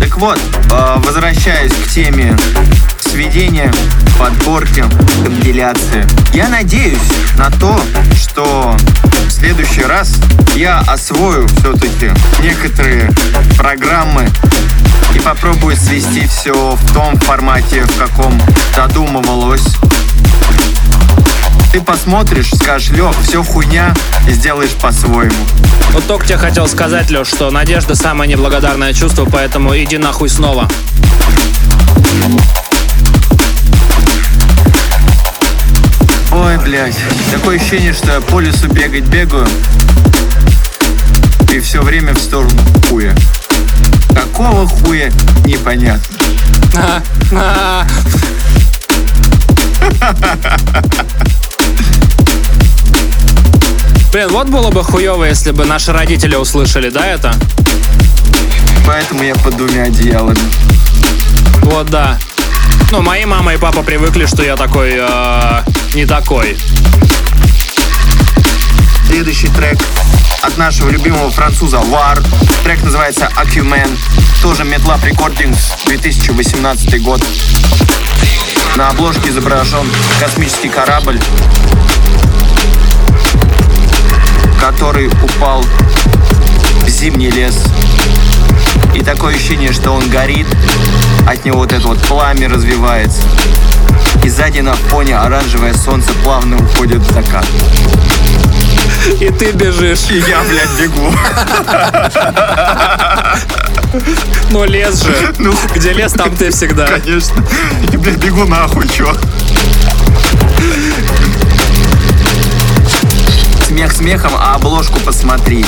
[0.00, 0.38] Так вот,
[0.70, 2.36] э, возвращаясь к теме
[3.10, 3.72] сведения,
[4.18, 4.84] подборки,
[5.24, 6.06] компиляции.
[6.32, 6.98] Я надеюсь
[7.36, 7.80] на то,
[8.16, 8.76] что
[9.26, 10.14] в следующий раз
[10.54, 13.10] я освою все-таки некоторые
[13.56, 14.28] программы
[15.12, 18.40] и попробую свести все в том формате, в каком
[18.76, 19.76] задумывалось.
[21.72, 23.92] Ты посмотришь, скажешь, Лех, все хуйня,
[24.28, 25.34] и сделаешь по-своему.
[25.92, 30.68] Вот только тебе хотел сказать, Леш, что надежда самое неблагодарное чувство, поэтому иди нахуй снова.
[36.32, 36.96] Ой, блядь,
[37.32, 39.48] такое ощущение, что я по лесу бегать бегаю
[41.52, 42.56] и все время в сторону
[42.88, 43.14] хуя.
[44.14, 45.10] Какого хуя,
[45.44, 46.16] непонятно.
[54.12, 57.32] Блин, вот было бы хуево, если бы наши родители услышали, да, это?
[58.86, 60.38] Поэтому я под двумя одеялами.
[61.62, 62.18] Вот да.
[62.92, 65.62] Ну, мои мама и папа привыкли, что я такой э,
[65.94, 66.56] не такой.
[69.06, 69.78] Следующий трек
[70.42, 72.20] от нашего любимого француза War.
[72.64, 73.96] Трек называется Acumen.
[74.42, 77.22] Тоже Metlab Recordings, 2018 год.
[78.74, 79.86] На обложке изображен
[80.18, 81.20] космический корабль,
[84.58, 85.64] который упал
[86.82, 87.66] в зимний лес.
[88.94, 90.46] И такое ощущение, что он горит,
[91.26, 93.22] от него вот это вот пламя развивается.
[94.24, 97.46] И сзади на фоне оранжевое солнце плавно уходит в закат.
[99.20, 100.10] И ты бежишь.
[100.10, 101.14] И я, блядь, бегу.
[104.50, 105.34] Ну, лес же.
[105.38, 105.54] Ну.
[105.74, 106.86] Где лес, там ты всегда.
[106.86, 107.42] Конечно.
[107.92, 109.14] И, блядь, бегу нахуй, чё?
[113.66, 115.64] Смех смехом, а обложку посмотри.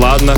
[0.00, 0.34] Ладно.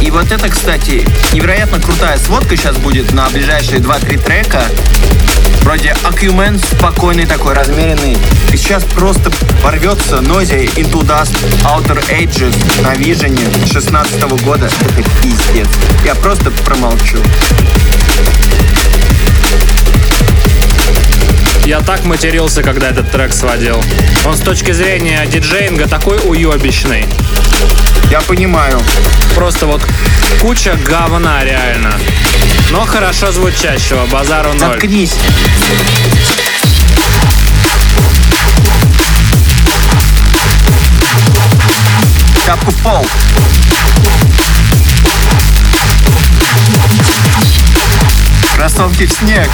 [0.00, 4.62] И вот это, кстати, невероятно крутая сводка сейчас будет на ближайшие 2-3 трека.
[5.60, 8.16] Вроде Acumen спокойный такой, размеренный.
[8.50, 9.30] И сейчас просто
[9.62, 13.38] порвется Noisy Into Dust Outer Ages на Vision
[13.70, 14.70] 16 года.
[14.80, 15.68] Это пиздец.
[16.02, 17.18] Я просто промолчу.
[21.72, 23.82] Я так матерился, когда этот трек сводил.
[24.26, 27.06] Он с точки зрения диджеинга такой уебищный.
[28.10, 28.78] Я понимаю.
[29.34, 29.80] Просто вот
[30.38, 31.98] куча говна реально.
[32.72, 34.72] Но хорошо звучащего, базару ноль.
[34.72, 35.14] Заткнись.
[42.44, 43.06] Тапку в пол.
[48.54, 49.48] Кроссовки в снег.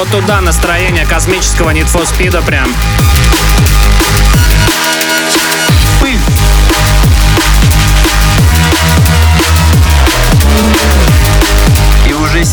[0.00, 2.74] Вот туда настроение космического Need for Speed прям.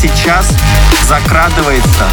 [0.00, 0.46] Сейчас
[1.08, 2.04] закрадывается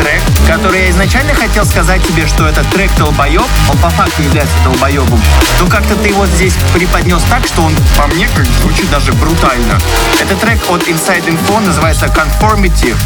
[0.00, 4.56] трек, который я изначально хотел сказать тебе, что это трек долбоеб, он по факту является
[4.64, 5.20] долбоебом,
[5.60, 9.78] но как-то ты его здесь преподнес так, что он по мне как звучит даже брутально.
[10.20, 12.96] Это трек от Inside Info, называется Conformity.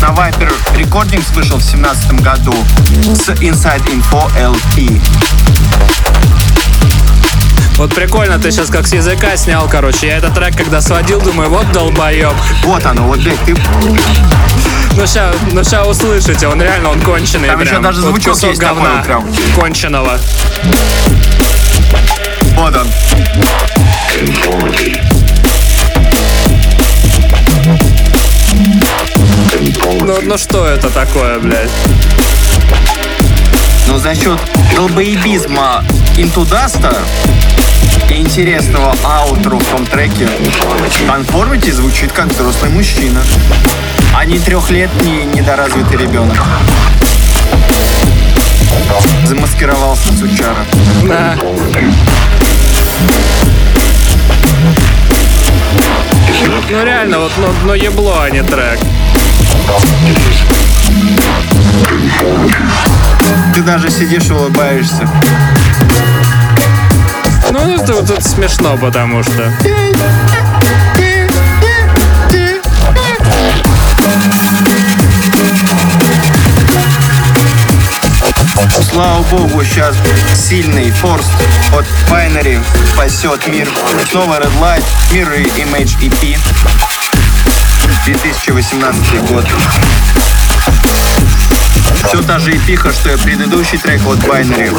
[0.00, 2.54] На Viper Recordings вышел в 2017 году
[3.14, 5.00] с Inside Info LP.
[7.78, 10.08] Вот прикольно, ты сейчас как с языка снял, короче.
[10.08, 12.32] Я этот трек, когда сводил, думаю, вот долбоеб.
[12.64, 13.54] Вот оно, вот, блядь, ты
[14.96, 17.68] Ну сейчас, ну ща услышите, он реально, он конченый Там прям.
[17.68, 19.34] еще даже Вот звучок кусок есть такой говна вот прям.
[19.54, 20.18] конченого.
[22.56, 22.88] Вот он.
[30.00, 31.70] Ну, ну что это такое, блядь?
[33.86, 34.40] Но за счет
[34.74, 35.84] долбоебизма
[36.16, 36.96] Интудаста
[38.10, 40.28] интересного аутру в том треке
[41.08, 43.20] Conformity звучит как взрослый мужчина,
[44.14, 46.36] а не трехлетний недоразвитый ребенок.
[49.24, 50.64] Замаскировался сучара.
[51.04, 51.36] Да.
[56.70, 58.78] Ну реально, вот, ну, ну ебло, а не трек.
[63.54, 65.08] Ты даже сидишь и улыбаешься.
[67.50, 69.52] Ну, это это смешно, потому что.
[78.90, 79.96] Слава богу, сейчас
[80.34, 81.30] сильный форст
[81.72, 83.68] от Binary спасет мир.
[84.10, 86.38] Снова Red Light, Mirror Image EP.
[88.04, 89.46] 2018 год.
[92.08, 94.74] Все та же эпиха, что и предыдущий трек от Binary.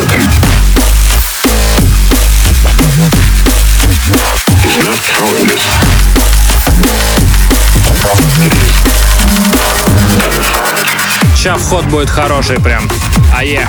[11.36, 12.90] Сейчас вход будет хороший прям.
[13.36, 13.68] А е.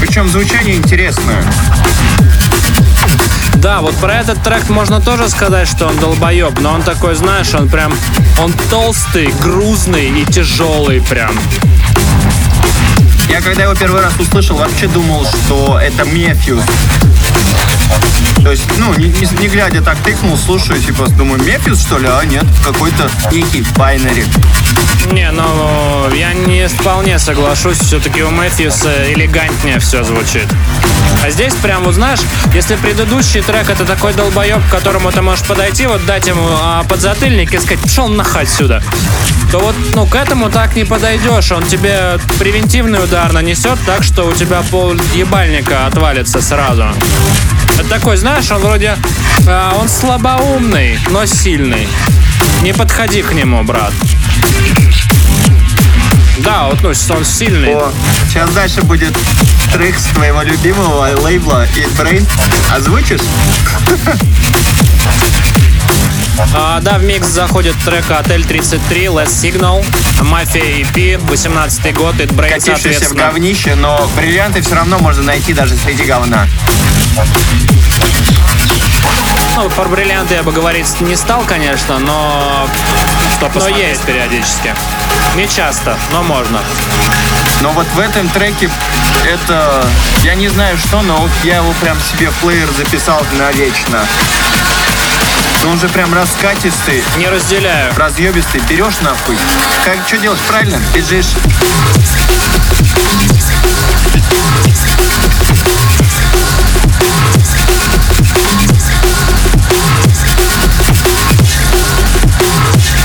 [0.00, 1.42] Причем звучание интересное.
[3.54, 7.54] Да, вот про этот трек можно тоже сказать, что он долбоеб, но он такой, знаешь,
[7.54, 7.94] он прям,
[8.40, 11.30] он толстый, грузный и тяжелый прям.
[13.28, 16.62] Я когда его первый раз услышал, вообще думал, что это Мефьюс.
[18.42, 22.08] То есть, ну, не, не- не глядя так тыкнул, слушаю, типа, думаю, Мефис, что ли?
[22.08, 24.26] А нет, какой-то некий байнери.
[25.12, 27.78] Не, ну я не вполне соглашусь.
[27.78, 30.46] Все-таки у Мэфьюса элегантнее все звучит.
[31.22, 32.20] А здесь прям, вот знаешь,
[32.54, 36.84] если предыдущий трек это такой долбоеб, к которому ты можешь подойти, вот дать ему а,
[36.84, 38.82] подзатыльник и сказать, пошел нахать сюда,
[39.50, 41.50] то вот, ну, к этому так не подойдешь.
[41.52, 46.86] Он тебе превентивный удар нанесет так, что у тебя пол ебальника отвалится сразу.
[47.78, 48.96] Это такой, знаешь, он вроде...
[49.46, 51.88] а, он слабоумный, но сильный.
[52.62, 53.92] Не подходи к нему, брат.
[56.38, 57.74] Да, вот, ну, он сильный.
[57.74, 57.92] О,
[58.28, 59.16] сейчас дальше будет
[59.72, 62.26] трек с твоего любимого лейбла Eat Brain.
[62.74, 63.20] Озвучишь?
[66.54, 69.84] А, да, в микс заходит трек Отель 33, Less Signal,
[70.22, 75.52] Мафия EP, 18 год, It Brain, Катившийся в говнище, но бриллианты все равно можно найти
[75.52, 76.48] даже среди говна.
[79.56, 82.68] Ну, про бриллианты я бы говорить не стал, конечно, но...
[83.54, 84.74] но есть периодически.
[85.36, 86.60] Не часто, но можно.
[87.60, 88.70] Но вот в этом треке
[89.26, 89.86] это...
[90.22, 94.04] Я не знаю что, но вот я его прям себе в плеер записал навечно.
[95.64, 97.92] Но он же прям раскатистый, Не разделяю.
[97.96, 98.60] разъебистый.
[98.68, 99.36] Берешь нахуй.
[99.84, 100.40] Как, что делать?
[100.48, 100.80] Правильно?
[100.94, 101.34] Бежишь.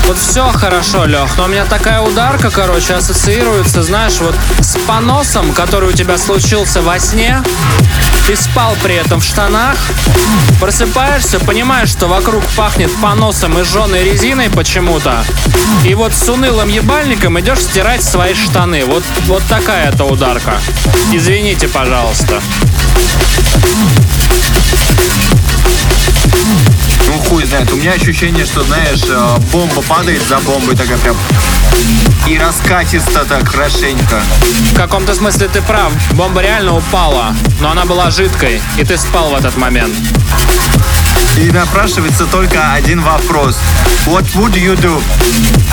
[0.08, 5.52] Вот все хорошо, Лех, но у меня такая ударка, короче, ассоциируется, знаешь, вот с поносом,
[5.52, 7.42] который у тебя случился во сне.
[8.26, 9.76] Ты спал при этом в штанах,
[10.60, 15.22] просыпаешься, понимаешь, что вокруг пахнет поносом и жженой резиной почему-то.
[15.84, 18.86] И вот с унылым ебальником идешь стирать свои штаны.
[18.86, 20.58] Вот, вот такая это ударка.
[21.12, 22.40] Извините, пожалуйста.
[27.06, 27.72] Ну хуй знает.
[27.72, 31.16] У меня ощущение, что, знаешь, э, бомба падает за бомбой такая прям.
[32.26, 34.20] И раскатисто так хорошенько.
[34.72, 35.92] В каком-то смысле ты прав.
[36.12, 39.94] Бомба реально упала, но она была жидкой, и ты спал в этот момент.
[41.36, 43.56] И напрашивается только один вопрос.
[44.06, 45.02] What would you do?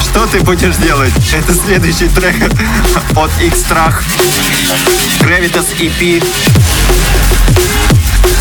[0.01, 1.13] Что ты будешь делать?
[1.33, 2.35] Это следующий трек
[3.15, 4.03] от X-Trach.
[5.21, 6.23] Gravitas EP.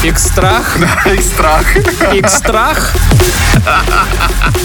[0.04, 0.76] Икс-страх?
[1.06, 2.14] X-Trach.
[2.14, 2.92] Икс-страх?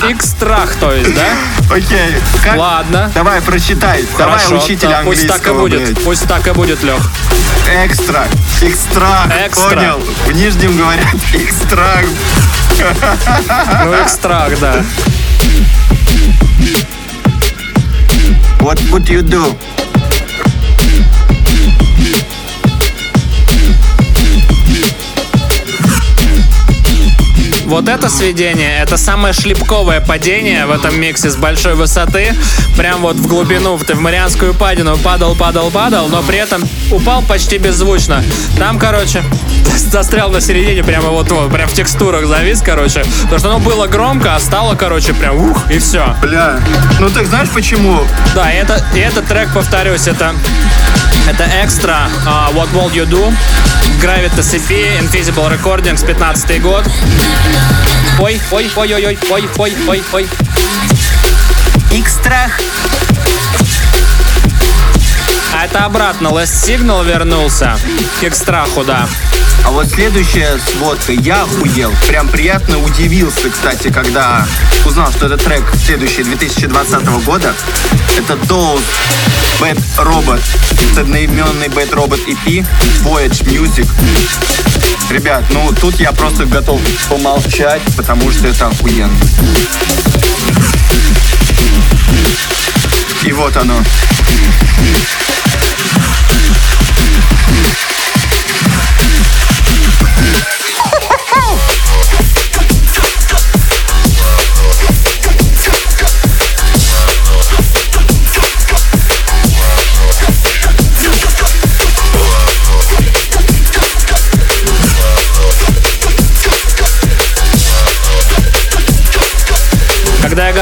[0.10, 1.28] Икс-страх, то есть, да?
[1.74, 2.14] Окей.
[2.44, 2.58] Как?
[2.58, 3.10] Ладно.
[3.16, 4.04] Давай, прочитай.
[4.18, 6.04] Давай, Хорошо, учитель да, Пусть так и будет, блядь.
[6.04, 7.10] пусть так и будет, Лех.
[7.86, 8.26] Экстра.
[8.62, 9.28] Экстрах.
[9.48, 9.70] Экстра.
[9.70, 10.02] Понял?
[10.26, 12.04] В Нижнем говорят экстрах.
[13.86, 14.84] Ну, икс-страх, да.
[18.60, 19.56] What would you do?
[27.70, 32.34] Вот это сведение, это самое шлепковое падение в этом миксе с большой высоты.
[32.76, 37.60] Прям вот в глубину, в Тавмарианскую падину падал, падал, падал, но при этом упал почти
[37.60, 38.24] беззвучно.
[38.58, 39.24] Там, короче,
[39.92, 43.04] застрял на середине, прямо вот, вот прям в текстурах завис, короче.
[43.22, 46.16] Потому что оно было громко, а стало, короче, прям ух, и все.
[46.24, 46.60] Бля.
[47.00, 48.02] Ну так знаешь почему?
[48.34, 50.34] Да, и, это, и этот трек, повторюсь, это,
[51.30, 53.34] это экстра а, What Will You Do,
[54.02, 56.84] Gravitas EP, Invisible Recordings, 15 год.
[58.20, 60.28] Ой, ой, ой, ой, ой, ой, ой, ой, ой.
[61.92, 62.60] Экстрах.
[65.56, 67.78] А это обратно, Last Signal вернулся
[68.20, 69.08] к экстраху, да.
[69.66, 71.94] А вот следующая сводка, я охуел.
[72.08, 74.46] Прям приятно удивился, кстати, когда
[74.86, 77.54] узнал, что этот трек следующий 2020 года.
[78.18, 78.84] Это Dolls
[79.60, 80.42] Bad Robot.
[80.92, 82.66] Это одноименный Bad Robot EP
[83.04, 83.88] Voyage Music.
[85.10, 86.80] Ребят, ну тут я просто готов
[87.10, 89.14] помолчать, потому что это охуенно.
[93.24, 93.76] И вот оно.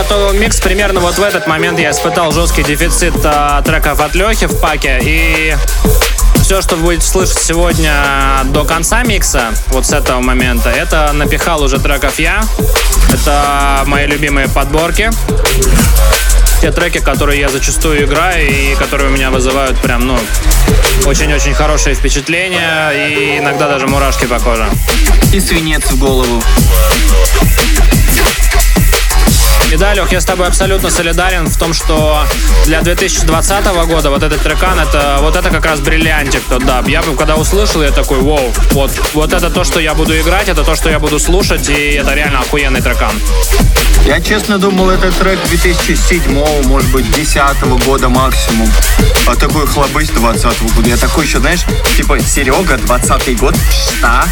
[0.10, 4.46] Готовил микс, примерно вот в этот момент я испытал жесткий дефицит а, треков от Лехи
[4.46, 5.00] в паке.
[5.02, 5.54] И
[6.44, 7.94] все, что вы будете слышать сегодня
[8.46, 12.42] до конца микса, вот с этого момента, это напихал уже треков я.
[13.12, 15.10] Это мои любимые подборки.
[16.62, 20.18] те треки, которые я зачастую играю и которые у меня вызывают прям, ну,
[21.06, 24.68] очень-очень хорошие впечатления и иногда даже мурашки по коже.
[25.34, 26.42] И свинец в голову.
[29.72, 32.26] И да, я с тобой абсолютно солидарен в том, что
[32.66, 36.88] для 2020 года вот этот трекан, это вот это как раз бриллиантик тот даб.
[36.88, 40.64] Я когда услышал, я такой, вау, вот, вот это то, что я буду играть, это
[40.64, 43.12] то, что я буду слушать, и это реально охуенный трекан.
[44.06, 47.42] Я честно думал, это трек 2007, может быть, 10
[47.86, 48.72] года максимум.
[49.28, 50.90] А такой хлобысь 20 года.
[50.90, 51.66] Я такой еще, знаешь,
[51.98, 53.56] типа, Серега, 20 год,
[53.98, 54.24] что?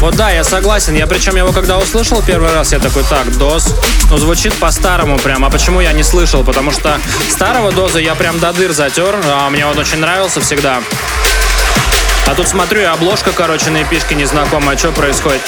[0.00, 0.94] Вот да, я согласен.
[0.94, 3.74] Я причем его когда услышал первый раз, я такой, так, DOS,
[4.10, 5.44] ну звучит по-старому прям.
[5.44, 6.44] А почему я не слышал?
[6.44, 10.82] Потому что старого доза я прям до дыр затер, а мне он очень нравился всегда.
[12.26, 14.76] А тут смотрю, и обложка, короче, на эпишке незнакомая.
[14.76, 15.40] Что происходит?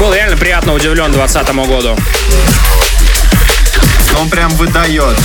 [0.00, 1.96] Был реально приятно удивлен 2020 году.
[4.18, 5.16] Он прям выдает.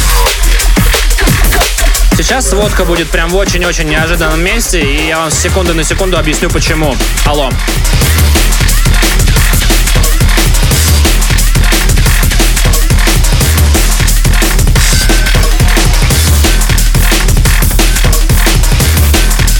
[2.21, 6.17] Сейчас сводка будет прям в очень-очень неожиданном месте, и я вам с секунды на секунду
[6.17, 6.93] объясню почему.
[7.25, 7.49] Алло.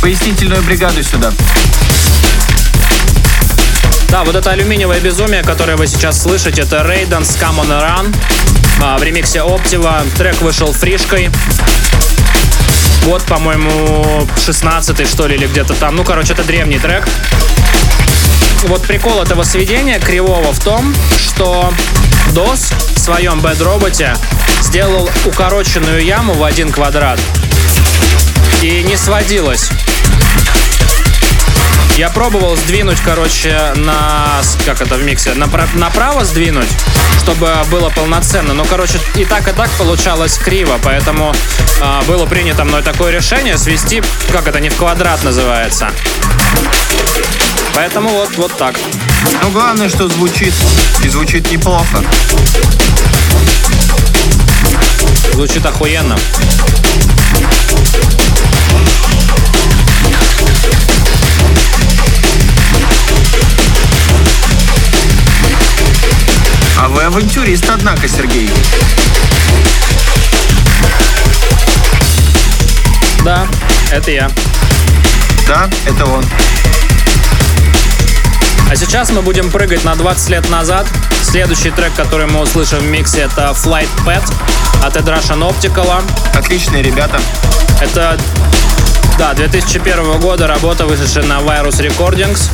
[0.01, 1.32] Пояснительную бригаду сюда.
[4.10, 8.16] Да, вот это алюминиевое безумие, которое вы сейчас слышите, это Raidens Come on Run
[8.84, 10.05] а, в ремиксе Optiva.
[10.18, 11.30] Трек вышел фришкой.
[13.10, 15.95] Год, по-моему, 16 что ли, или где-то там.
[15.95, 17.07] Ну, короче, это древний трек.
[18.66, 21.74] Вот прикол этого сведения кривого в том, что
[22.34, 24.14] DOS в своем Bad роботе
[24.62, 27.20] сделал укороченную яму в один квадрат
[28.62, 29.72] и не сводилась.
[32.00, 34.26] Я пробовал сдвинуть, короче, на...
[34.66, 35.32] Как это в миксе?
[35.32, 36.70] Напра- направо сдвинуть,
[37.22, 38.54] чтобы было полноценно.
[38.54, 40.80] Но, короче, и так, и так получалось криво.
[40.82, 41.34] Поэтому
[41.82, 45.91] э, было принято мной такое решение свести, как это, не в квадрат называется.
[47.76, 48.76] Поэтому вот, вот так.
[49.43, 50.54] Но главное, что звучит.
[51.04, 52.02] И звучит неплохо.
[55.34, 56.18] Звучит охуенно.
[66.82, 68.50] А вы авантюрист, однако, Сергей.
[73.26, 73.46] Да,
[73.92, 74.32] это я.
[75.46, 76.24] Да, это он.
[78.70, 80.88] А сейчас мы будем прыгать на 20 лет назад.
[81.22, 84.24] Следующий трек, который мы услышим в миксе, это Flight Pet
[84.82, 86.02] от Ed Russian Optical.
[86.34, 87.20] Отличные ребята.
[87.82, 88.18] Это,
[89.18, 92.50] да, 2001 года работа, вышедшая на Virus Recordings.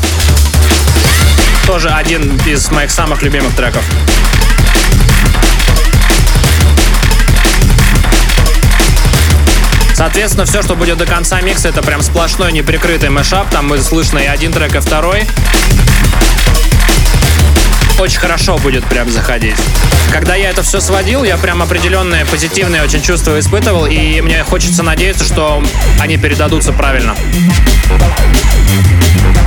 [1.66, 3.84] Тоже один из моих самых любимых треков.
[9.96, 13.50] Соответственно, все, что будет до конца микса, это прям сплошной неприкрытый мешап.
[13.50, 15.26] Там мы слышно и один трек, и второй.
[17.98, 19.56] Очень хорошо будет прям заходить.
[20.12, 24.84] Когда я это все сводил, я прям определенные позитивные очень чувства испытывал, и мне хочется
[24.84, 25.64] надеяться, что
[26.00, 27.16] они передадутся правильно.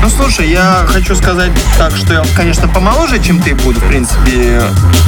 [0.01, 4.63] Ну, слушай, я хочу сказать так, что я, конечно, помоложе, чем ты буду, в принципе.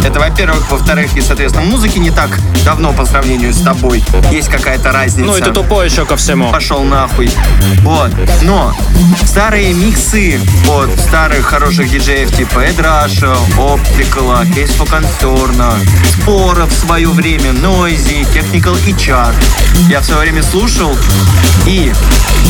[0.05, 0.71] Это, во-первых.
[0.71, 2.31] Во-вторых, и, соответственно, музыки не так
[2.65, 4.03] давно по сравнению с тобой.
[4.31, 5.27] Есть какая-то разница.
[5.27, 6.51] Ну и ты тупой еще ко всему.
[6.51, 7.31] Пошел нахуй.
[7.83, 8.11] Вот.
[8.43, 8.75] Но
[9.25, 17.09] старые миксы от старых хороших диджеев типа Эд Раша, Оптикала, for Concern, Спора в свое
[17.09, 19.35] время, Noisy, Technical и Chart.
[19.89, 20.97] Я в свое время слушал,
[21.67, 21.93] и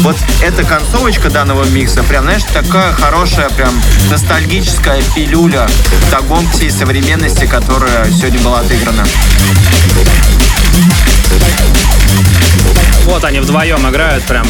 [0.03, 3.75] вот эта концовочка данного микса, прям, знаешь, такая хорошая, прям
[4.09, 5.69] ностальгическая пилюля
[6.13, 9.05] тагом всей современности, которая сегодня была отыграна.
[13.07, 14.47] Вот они вдвоем играют прям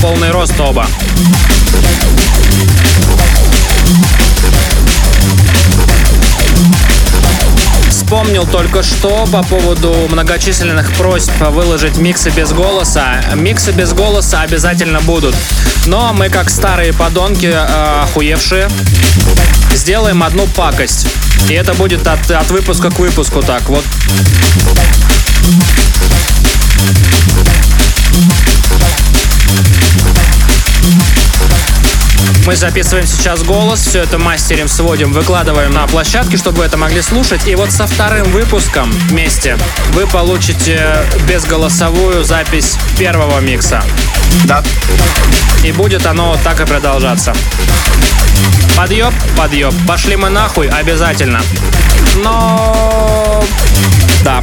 [0.00, 0.86] полный рост оба.
[8.04, 13.24] Вспомнил только что по поводу многочисленных просьб выложить миксы без голоса.
[13.34, 15.34] Миксы без голоса обязательно будут.
[15.86, 18.68] Но мы, как старые подонки, э, охуевшие,
[19.72, 21.06] сделаем одну пакость.
[21.48, 23.62] И это будет от, от выпуска к выпуску так.
[23.70, 23.84] Вот
[32.46, 37.00] Мы записываем сейчас голос, все это мастерим, сводим, выкладываем на площадке, чтобы вы это могли
[37.00, 37.48] слушать.
[37.48, 39.56] И вот со вторым выпуском вместе
[39.92, 43.82] вы получите безголосовую запись первого микса.
[44.44, 44.62] Да.
[45.64, 47.34] И будет оно так и продолжаться.
[48.76, 49.72] Подъеб, подъеб.
[49.88, 51.40] Пошли мы нахуй, обязательно.
[52.22, 53.42] Но...
[54.22, 54.42] Да.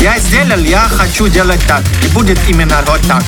[0.00, 1.82] Я сделал, я хочу делать так.
[2.04, 3.24] И будет именно вот так.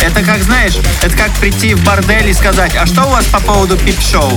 [0.00, 3.40] Это как, знаешь, это как прийти в бордель и сказать, а что у вас по
[3.40, 4.36] поводу пип-шоу?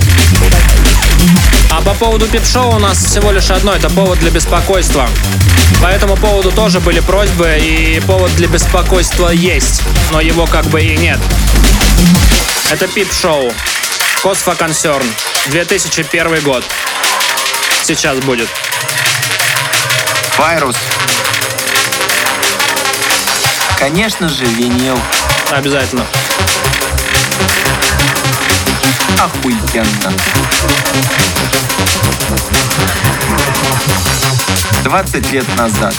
[1.72, 5.10] А по поводу пип-шоу у нас всего лишь одно, это повод для беспокойства.
[5.82, 9.82] По этому поводу тоже были просьбы, и повод для беспокойства есть,
[10.12, 11.20] но его как бы и нет.
[12.70, 13.52] Это пип-шоу.
[14.22, 15.08] Косфа Консерн.
[15.48, 16.64] 2001 год.
[17.84, 18.50] Сейчас будет.
[20.38, 20.76] Вирус.
[23.78, 25.00] Конечно же, винил.
[25.52, 26.06] Обязательно.
[29.18, 30.14] Охуенно.
[34.84, 35.94] 20 лет назад.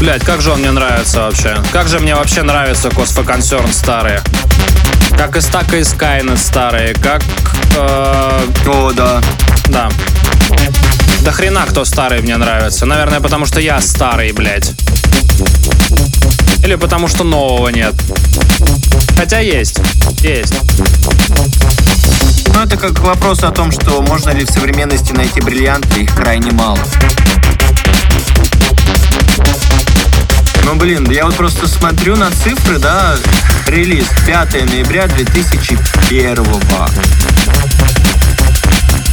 [0.00, 1.62] Блять, как же он мне нравится вообще.
[1.72, 4.22] Как же мне вообще нравится Косфа Консерн старые.
[5.16, 7.22] Как и Стака и Скайнет старые, как...
[7.76, 9.20] э, О, да.
[9.68, 9.90] да.
[11.22, 12.86] Да хрена кто старый мне нравится.
[12.86, 14.72] Наверное, потому что я старый, блядь.
[16.64, 17.94] Или потому что нового нет.
[19.16, 19.80] Хотя есть.
[20.22, 20.54] Есть.
[22.54, 26.50] Ну, это как вопрос о том, что можно ли в современности найти бриллианты, их крайне
[26.52, 26.78] мало.
[30.64, 33.16] Ну, блин, я вот просто смотрю на цифры, да,
[33.66, 36.44] релиз 5 ноября 2001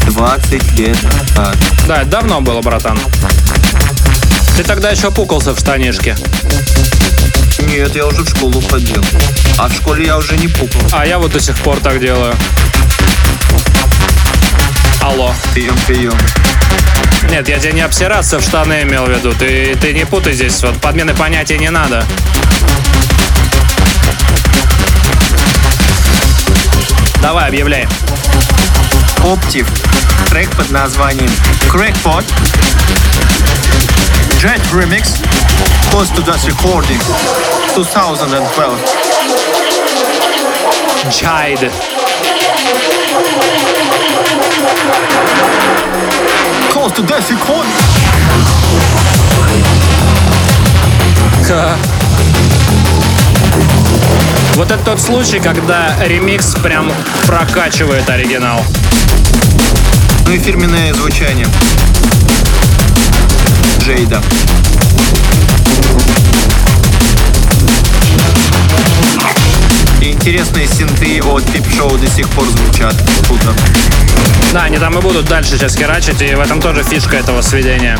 [0.07, 1.55] 20 лет назад.
[1.87, 2.97] Да, это давно было, братан.
[4.57, 6.15] Ты тогда еще пукался в штанишке.
[7.67, 9.05] Нет, я уже в школу ходил.
[9.59, 10.81] А в школе я уже не пукал.
[10.93, 12.33] А я вот до сих пор так делаю.
[14.99, 15.31] Алло.
[15.53, 16.17] Прием, прием.
[17.29, 19.31] Нет, я тебе не обсираться в штаны имел в виду.
[19.33, 22.03] Ты, ты не путай здесь, вот подмены понятий не надо.
[27.21, 27.87] Давай, объявляй.
[29.23, 29.67] Оптив.
[30.31, 31.29] Трек под названием
[31.69, 32.25] Crackpot.
[34.47, 35.19] Jet Remix.
[35.91, 36.99] Close to Dust Recording.
[37.75, 38.79] 2012.
[41.11, 41.59] Чайд.
[46.69, 47.73] Close to Dust Recording.
[54.55, 56.91] Вот это тот случай, когда ремикс прям
[57.27, 58.63] прокачивает оригинал.
[60.25, 61.45] Ну и фирменное звучание.
[63.87, 64.21] Джейда.
[70.01, 72.93] Интересные синты от пип-шоу до сих пор звучат.
[73.27, 73.55] Круто.
[74.51, 77.97] Да, они там и будут дальше сейчас херачить, и в этом тоже фишка этого сведения.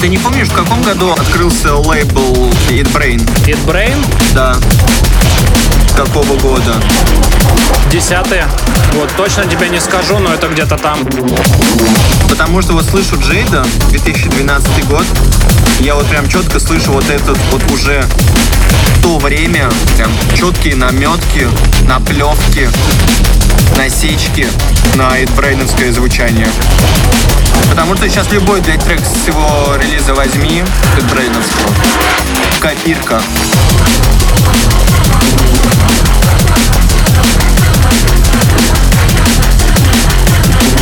[0.00, 3.18] Ты не помнишь, в каком году открылся лейбл Eat Brain?
[3.46, 3.96] It Brain,
[4.34, 4.56] Да.
[5.94, 6.74] Какого года?
[7.90, 8.46] десятые.
[8.94, 10.98] Вот, точно тебе не скажу, но это где-то там.
[12.28, 15.04] Потому что вот слышу Джейда, 2012 год,
[15.80, 18.04] я вот прям четко слышу вот этот вот уже
[18.96, 21.48] в то время прям четкие наметки,
[21.86, 22.68] наплевки,
[23.76, 24.46] насечки
[24.94, 26.48] на эдбрейновское звучание.
[27.68, 30.62] Потому что сейчас любой, блядь, трек с его релиза возьми,
[30.98, 31.74] эдбрейновского,
[32.60, 33.22] копирка.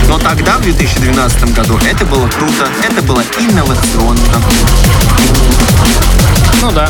[0.09, 4.43] Но тогда, в 2012 году, это было круто, это было инновационно.
[6.63, 6.89] Ну да.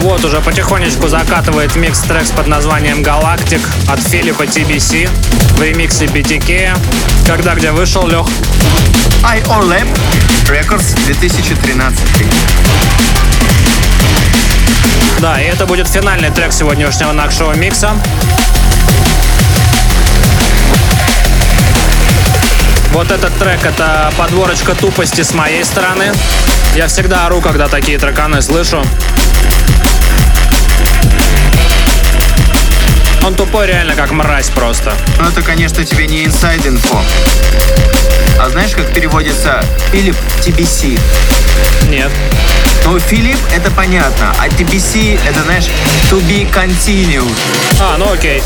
[0.00, 5.08] Вот уже потихонечку закатывает микс трекс под названием «Галактик» от Филиппа TBC
[5.56, 6.78] в ремиксе BTK.
[7.26, 8.26] Когда где вышел, Лех?
[9.22, 9.88] IO Lab
[10.48, 11.98] Records 2013.
[15.20, 17.92] Да, и это будет финальный трек сегодняшнего нашего микса.
[22.96, 26.14] Вот этот трек— это подборочка тупости с моей стороны.
[26.74, 28.82] Я всегда ору, когда такие треканы слышу.
[33.26, 34.94] Он тупой реально как мразь просто.
[35.18, 36.96] Ну это, конечно, тебе не inside info.
[38.38, 40.96] А знаешь, как переводится Филипп TBC?
[41.88, 42.12] Нет.
[42.84, 45.64] Ну, Филипп это понятно, а TBC это, знаешь,
[46.08, 47.28] to be continued.
[47.80, 48.40] А, ну окей.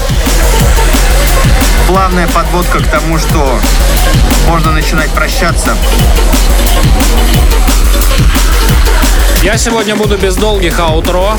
[1.86, 3.60] Плавная подводка к тому, что
[4.48, 5.76] можно начинать прощаться.
[9.42, 11.34] Я сегодня буду без долгих аутро.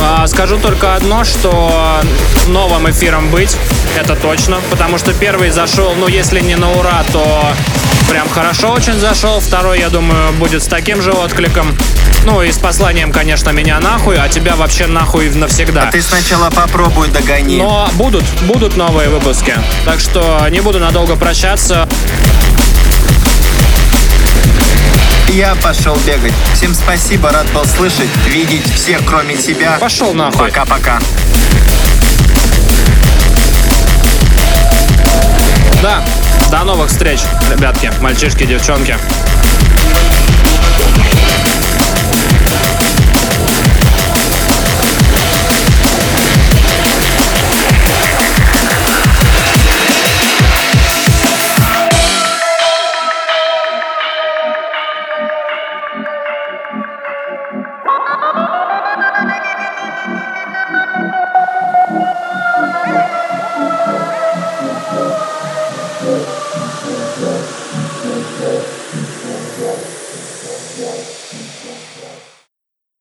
[0.00, 2.00] А, Скажу только одно, что
[2.46, 3.56] новым эфиром быть,
[3.98, 7.52] это точно, потому что первый зашел, ну если не на ура, то
[8.08, 9.40] прям хорошо очень зашел.
[9.40, 11.76] Второй, я думаю, будет с таким же откликом.
[12.24, 15.88] Ну и с посланием, конечно, меня нахуй, а тебя вообще нахуй навсегда.
[15.88, 17.58] А ты сначала попробуй догони.
[17.58, 19.54] Но будут, будут новые выпуски.
[19.84, 21.88] Так что не буду надолго прощаться.
[25.34, 26.32] Я пошел бегать.
[26.54, 29.78] Всем спасибо, рад был слышать, видеть всех, кроме тебя.
[29.80, 30.46] Пошел нахуй.
[30.46, 31.00] Пока-пока.
[35.82, 36.04] Да,
[36.52, 37.18] до новых встреч,
[37.50, 38.96] ребятки, мальчишки, девчонки.